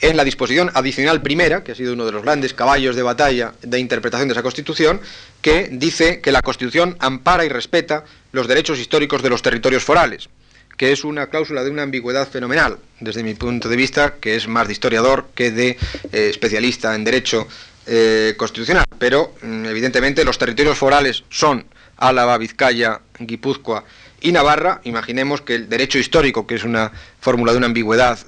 [0.00, 3.54] En la disposición adicional primera, que ha sido uno de los grandes caballos de batalla
[3.62, 5.00] de interpretación de esa Constitución,
[5.40, 10.28] que dice que la Constitución ampara y respeta los derechos históricos de los territorios forales,
[10.76, 14.48] que es una cláusula de una ambigüedad fenomenal, desde mi punto de vista, que es
[14.48, 15.78] más de historiador que de
[16.12, 17.48] eh, especialista en derecho
[17.86, 21.66] eh, constitucional, pero mm, evidentemente los territorios forales son
[21.96, 23.84] Álava, Vizcaya, Guipúzcoa
[24.20, 24.80] y Navarra.
[24.84, 28.18] Imaginemos que el derecho histórico, que es una fórmula de una ambigüedad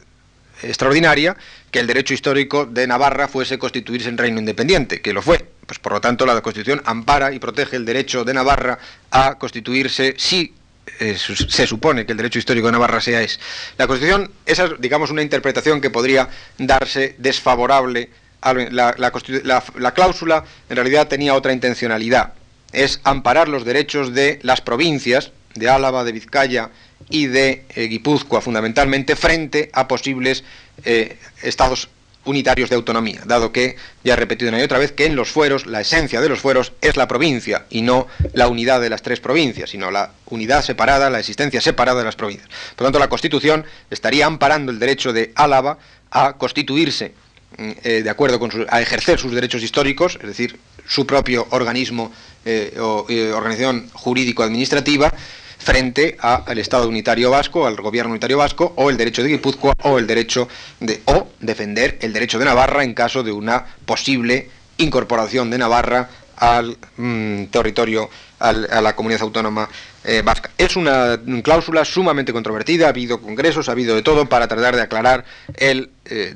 [0.63, 1.37] extraordinaria,
[1.71, 5.45] que el derecho histórico de Navarra fuese constituirse en reino independiente, que lo fue.
[5.67, 8.79] Pues por lo tanto la Constitución ampara y protege el derecho de Navarra
[9.11, 10.55] a constituirse si
[11.01, 13.39] eh, se supone que el derecho histórico de Navarra sea es.
[13.77, 18.09] La Constitución, esa es, digamos, una interpretación que podría darse desfavorable
[18.43, 22.33] la, cláusula en realidad tenía otra intencionalidad,
[22.73, 26.71] es amparar los derechos de las provincias, de Álava, de Vizcaya
[27.11, 30.45] y de eh, Guipúzcoa fundamentalmente, frente a posibles
[30.85, 31.89] eh, estados
[32.29, 35.31] unitarios de autonomía, dado que, ya he repetido una y otra vez, que en los
[35.31, 39.03] fueros, la esencia de los fueros es la provincia y no la unidad de las
[39.03, 42.49] tres provincias, sino la unidad separada, la existencia separada de las provincias.
[42.77, 45.79] Por lo tanto, la Constitución estaría amparando el derecho de Álava
[46.11, 47.15] a constituirse
[47.59, 52.13] eh, de acuerdo con a ejercer sus derechos históricos, es decir, su propio organismo
[52.45, 55.13] eh, o eh, organización jurídico-administrativa,
[55.59, 59.99] frente al Estado unitario vasco, al gobierno unitario vasco, o el derecho de Guipúzcoa, o
[59.99, 60.49] el derecho
[60.79, 66.11] de, o defender el derecho de Navarra en caso de una posible incorporación de Navarra
[66.37, 69.69] al mm, territorio, a la comunidad autónoma
[70.09, 70.25] eh.
[70.57, 74.83] Es una cláusula sumamente controvertida, ha habido congresos, ha habido de todo para tratar de
[74.83, 75.25] aclarar
[75.57, 76.35] el, eh,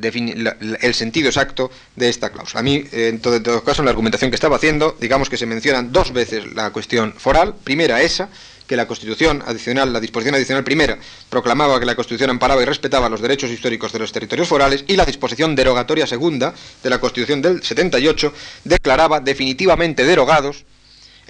[0.81, 2.61] el sentido exacto de esta cláusula.
[2.61, 5.39] A mí, en todo, en todo caso, en la argumentación que estaba haciendo, digamos que
[5.39, 8.29] se mencionan dos veces la cuestión foral, primera esa,
[8.67, 10.99] que la Constitución adicional, la disposición adicional primera,
[11.29, 14.97] proclamaba que la Constitución amparaba y respetaba los derechos históricos de los territorios forales y
[14.97, 18.33] la disposición derogatoria segunda de la Constitución del 78
[18.65, 20.65] declaraba definitivamente derogados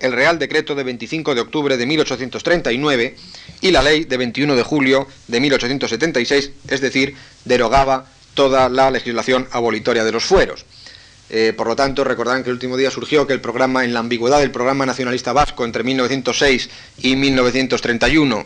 [0.03, 3.16] el Real Decreto de 25 de octubre de 1839
[3.61, 9.48] y la Ley de 21 de julio de 1876, es decir, derogaba toda la legislación
[9.53, 10.64] abolitoria de los fueros.
[11.30, 14.00] Eh, por lo tanto, recordarán que el último día surgió que el programa, en la
[14.00, 18.44] ambigüedad del programa nacionalista vasco entre 1906 y 1931,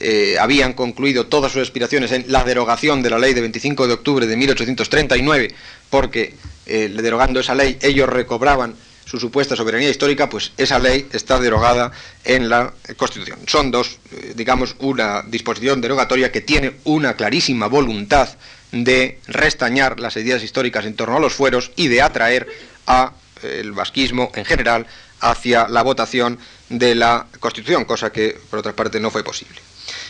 [0.00, 3.94] eh, habían concluido todas sus aspiraciones en la derogación de la ley de 25 de
[3.94, 5.54] octubre de 1839,
[5.90, 6.34] porque
[6.66, 8.76] eh, derogando esa ley ellos recobraban
[9.08, 11.92] su supuesta soberanía histórica, pues esa ley está derogada
[12.24, 13.38] en la Constitución.
[13.46, 13.98] Son dos,
[14.34, 18.28] digamos, una disposición derogatoria que tiene una clarísima voluntad
[18.70, 22.48] de restañar las ideas históricas en torno a los fueros y de atraer
[22.86, 23.12] a
[23.42, 24.86] eh, el vasquismo en general
[25.20, 26.38] hacia la votación
[26.68, 29.58] de la Constitución, cosa que por otra parte no fue posible.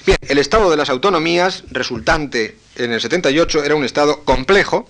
[0.06, 4.88] Bien, el estado de las autonomías resultante en el 78 era un estado complejo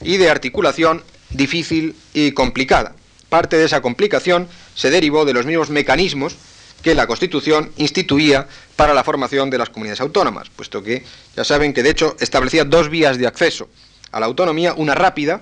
[0.00, 2.94] y de articulación difícil y complicada.
[3.30, 6.36] Parte de esa complicación se derivó de los mismos mecanismos
[6.82, 8.46] que la Constitución instituía
[8.76, 11.04] para la formación de las comunidades autónomas, puesto que
[11.36, 13.68] ya saben que de hecho establecía dos vías de acceso
[14.12, 15.40] a la autonomía, una rápida,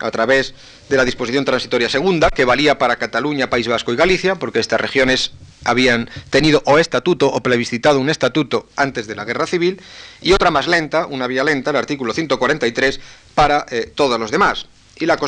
[0.00, 0.54] a través
[0.88, 4.80] de la disposición transitoria segunda, que valía para Cataluña, País Vasco y Galicia, porque estas
[4.80, 5.32] regiones
[5.64, 9.80] habían tenido o estatuto o plebiscitado un estatuto antes de la guerra civil,
[10.20, 12.98] y otra más lenta, una vía lenta, el artículo 143,
[13.34, 14.66] para eh, todos los demás.
[15.00, 15.18] Y la,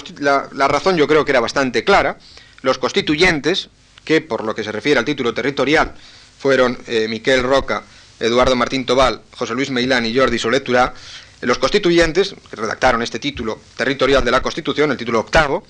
[0.52, 2.18] la, razón yo creo que era bastante clara.
[2.62, 3.68] Los constituyentes,
[4.04, 5.94] que por lo que se refiere al título territorial
[6.38, 7.84] fueron eh, Miquel Roca,
[8.18, 10.94] Eduardo Martín Tobal, José Luis Meilán y Jordi Soletura,
[11.42, 15.64] los constituyentes, que redactaron este título territorial de la Constitución, el título octavo,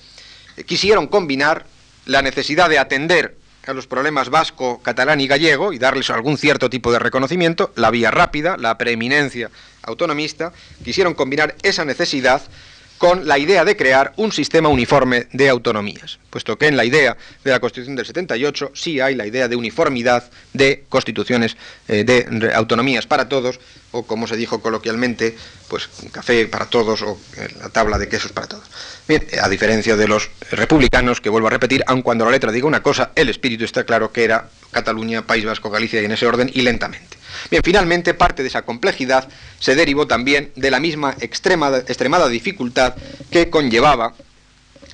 [0.57, 1.65] eh, quisieron combinar
[2.05, 3.37] la necesidad de atender
[3.67, 7.91] a los problemas vasco, catalán y gallego y darles algún cierto tipo de reconocimiento, la
[7.91, 9.51] vía rápida, la preeminencia
[9.83, 10.51] autonomista,
[10.83, 12.41] quisieron combinar esa necesidad
[13.01, 17.17] con la idea de crear un sistema uniforme de autonomías, puesto que en la idea
[17.43, 21.57] de la Constitución del 78 sí hay la idea de uniformidad de constituciones
[21.87, 23.59] eh, de autonomías para todos,
[23.89, 25.35] o como se dijo coloquialmente,
[25.67, 28.65] pues café para todos o eh, la tabla de quesos para todos.
[29.07, 32.67] Bien, a diferencia de los republicanos, que vuelvo a repetir, aun cuando la letra diga
[32.67, 36.27] una cosa, el espíritu está claro que era Cataluña, País Vasco, Galicia y en ese
[36.27, 37.17] orden y lentamente.
[37.49, 39.27] Bien, finalmente parte de esa complejidad
[39.59, 42.95] se derivó también de la misma extremada dificultad
[43.29, 44.13] que conllevaba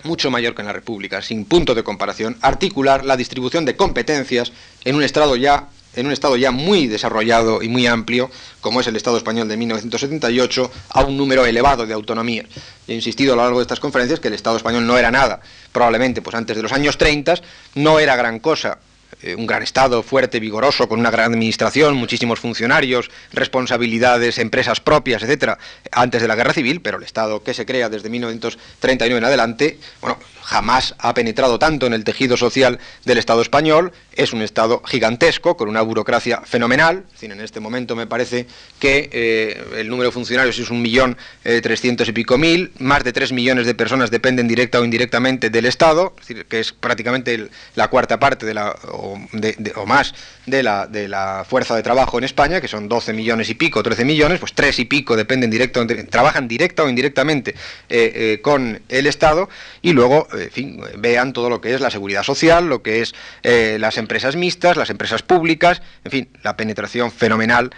[0.03, 4.51] mucho mayor que en la República, sin punto de comparación, articular la distribución de competencias
[4.85, 8.29] en un estado ya en un Estado ya muy desarrollado y muy amplio,
[8.61, 12.45] como es el Estado español de 1978, a un número elevado de autonomías.
[12.87, 15.41] He insistido a lo largo de estas conferencias que el Estado español no era nada.
[15.71, 17.35] Probablemente, pues antes de los años 30,
[17.75, 18.77] no era gran cosa
[19.21, 25.23] eh, un gran Estado fuerte, vigoroso, con una gran administración, muchísimos funcionarios, responsabilidades, empresas propias,
[25.23, 25.57] etcétera,
[25.91, 29.79] antes de la guerra civil, pero el Estado que se crea desde 1939 en adelante,
[30.01, 34.81] bueno, jamás ha penetrado tanto en el tejido social del Estado español, es un Estado
[34.85, 38.47] gigantesco, con una burocracia fenomenal, en este momento me parece
[38.79, 43.03] que eh, el número de funcionarios es un millón eh, trescientos y pico mil, más
[43.03, 46.71] de tres millones de personas dependen directa o indirectamente del Estado, es decir, que es
[46.71, 48.57] prácticamente la cuarta parte de
[48.91, 50.13] o, más
[50.45, 54.39] de la, fuerza de trabajo en España, que son 12 millones y pico, 13 millones,
[54.39, 57.53] pues tres y pico dependen directo, trabajan directa o indirectamente
[57.89, 59.49] eh, con el Estado,
[59.87, 63.15] y luego en fin, vean todo lo que es la seguridad social, lo que es
[63.43, 67.71] eh, las empresas mixtas, las empresas públicas, en fin, la penetración fenomenal,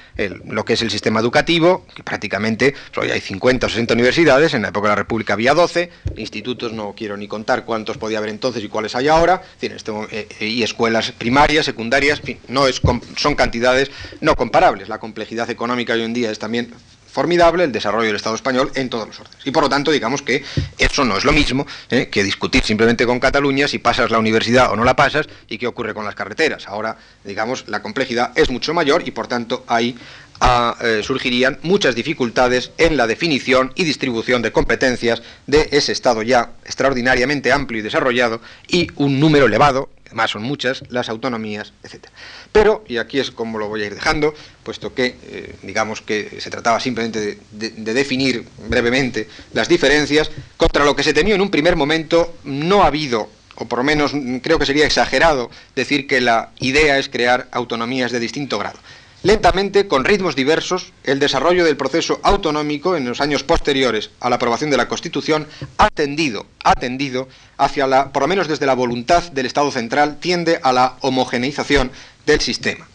[0.48, 4.64] lo que es el sistema educativo, que prácticamente hoy hay 50 o 60 universidades, en
[4.64, 8.31] la época de la República había 12, institutos no quiero ni contar cuántos podía haber
[8.31, 12.81] entonces y cuáles hay ahora, este eh, y escuelas primarias, secundarias, en fin, no es,
[13.18, 14.90] son cantidades no comparables.
[14.90, 16.73] La complejidad económica hoy en día es también
[17.11, 19.45] formidable el desarrollo del Estado español en todos los órdenes.
[19.45, 20.44] Y por lo tanto, digamos que
[20.77, 22.07] eso no es lo mismo ¿eh?
[22.10, 25.68] que discutir simplemente con Cataluña si pasas la universidad o no la pasas y qué
[25.68, 26.68] ocurre con las carreteras.
[26.68, 29.98] Ahora, digamos, la complejidad es mucho mayor y por tanto ahí
[30.40, 36.22] ah, eh, surgirían muchas dificultades en la definición y distribución de competencias de ese Estado
[36.22, 42.14] ya extraordinariamente amplio y desarrollado y un número elevado, además son muchas, las autonomías, etcétera.
[42.52, 46.42] Pero, y aquí es como lo voy a ir dejando, puesto que eh, digamos que
[46.42, 51.52] se trataba simplemente de, definir brevemente las diferencias, contra lo que se tenía en un
[51.52, 56.22] primer momento no ha habido, o por lo menos creo que sería exagerado, decir que
[56.22, 58.80] la idea es crear autonomías de distinto grado.
[59.22, 64.38] Lentamente, con ritmos diversos, el desarrollo del proceso autonómico en los años posteriores a la
[64.38, 65.46] aprobación de la Constitución
[65.78, 67.28] ha tendido, ha tendido
[67.58, 71.91] hacia la, por lo menos desde la voluntad del Estado central, tiende a la homogeneización
[72.26, 72.88] del sistema.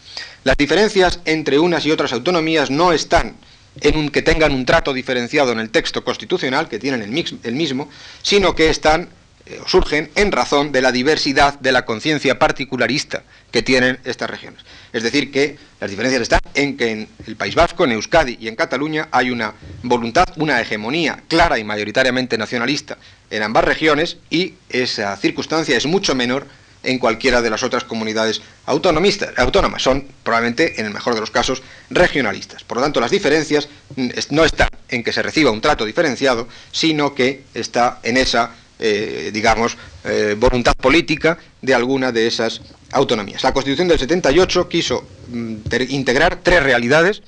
[0.43, 3.35] Las diferencias entre unas y otras autonomías no están
[3.81, 7.89] en un que tengan un trato diferenciado en el texto constitucional, que tienen el, mismo,
[8.23, 9.09] sino que están
[9.45, 14.63] eh, surgen en razón de la diversidad de la conciencia particularista que tienen estas regiones.
[14.91, 18.47] Es decir, que las diferencias están en que en el País Vasco, en Euskadi y
[18.47, 19.53] en Cataluña hay una
[19.83, 22.97] voluntad, una hegemonía clara y mayoritariamente nacionalista
[23.29, 26.47] en ambas regiones y esa circunstancia es mucho menor
[26.85, 29.81] en cualquiera de las otras comunidades autónomas.
[29.81, 32.63] Son probablemente, en el mejor de los casos, regionalistas.
[32.63, 33.67] Por lo tanto, las diferencias
[34.29, 39.31] no están en que se reciba un trato diferenciado, sino que está en esa, eh,
[39.33, 42.61] digamos, eh, voluntad política de alguna de esas
[42.91, 43.43] autonomías.
[43.43, 45.55] La Constitución del 78 quiso mm,
[45.89, 47.21] integrar tres realidades.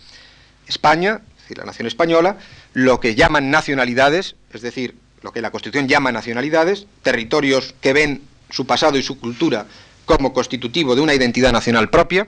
[0.67, 2.37] España, es decir, la nación española,
[2.73, 8.21] lo que llaman nacionalidades, es decir, lo que la Constitución llama nacionalidades, territorios que ven
[8.49, 9.65] su pasado y su cultura
[10.05, 12.27] como constitutivo de una identidad nacional propia,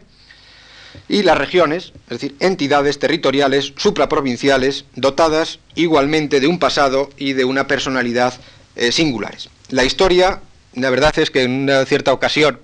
[1.08, 7.46] y las regiones, es decir, entidades territoriales supraprovinciales dotadas igualmente de un pasado y de
[7.46, 8.34] una personalidad
[8.76, 9.50] eh, singulares.
[9.70, 10.40] La historia,
[10.74, 12.60] la verdad es que en una cierta ocasión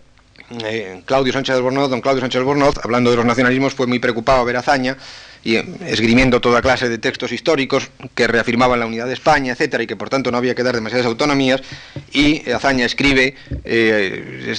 [0.64, 4.42] eh, Claudio Sánchez Albornoz, don Claudio Sánchez Albornoz, hablando de los nacionalismos, fue muy preocupado
[4.42, 4.96] a ver Azaña
[5.44, 9.84] y eh, esgrimiendo toda clase de textos históricos que reafirmaban la unidad de España, etcétera,
[9.84, 11.62] y que por tanto no había que dar demasiadas autonomías.
[12.12, 14.54] Y Azaña escribe: eh,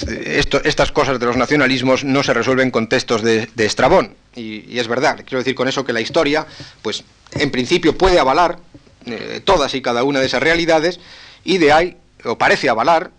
[0.65, 4.13] estas cosas de los nacionalismos no se resuelven con textos de, Estrabón.
[4.35, 6.45] Y, es verdad, quiero decir con eso que la historia,
[6.81, 8.59] pues en principio puede avalar
[9.45, 10.99] todas y cada una de esas realidades,
[11.47, 13.09] y de ahí, o parece avalar,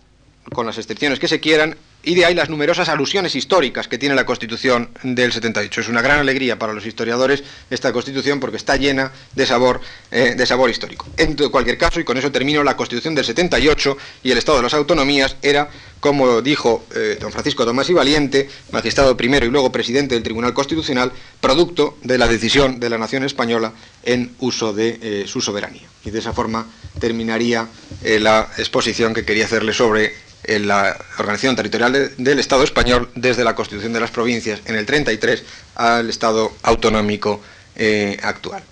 [0.53, 4.15] con las excepciones que se quieran, y de ahí las numerosas alusiones históricas que tiene
[4.15, 5.81] la Constitución del 78.
[5.81, 9.81] Es una gran alegría para los historiadores esta Constitución porque está llena de sabor,
[10.11, 11.07] eh, de sabor histórico.
[11.17, 14.63] En cualquier caso, y con eso termino, la Constitución del 78 y el Estado de
[14.63, 15.69] las Autonomías era,
[15.99, 20.53] como dijo eh, don Francisco Tomás y Valiente, magistrado primero y luego presidente del Tribunal
[20.53, 21.11] Constitucional,
[21.41, 23.73] producto de la decisión de la nación española
[24.03, 25.87] en uso de eh, su soberanía.
[26.05, 26.65] Y de esa forma
[26.99, 27.67] terminaría
[28.03, 30.13] la exposición que quería hacerle sobre
[30.43, 34.85] en la organización territorial del Estado español desde la Constitución de las Provincias en el
[34.85, 35.43] 33
[35.75, 37.41] al Estado autonómico
[37.75, 38.63] eh, actual.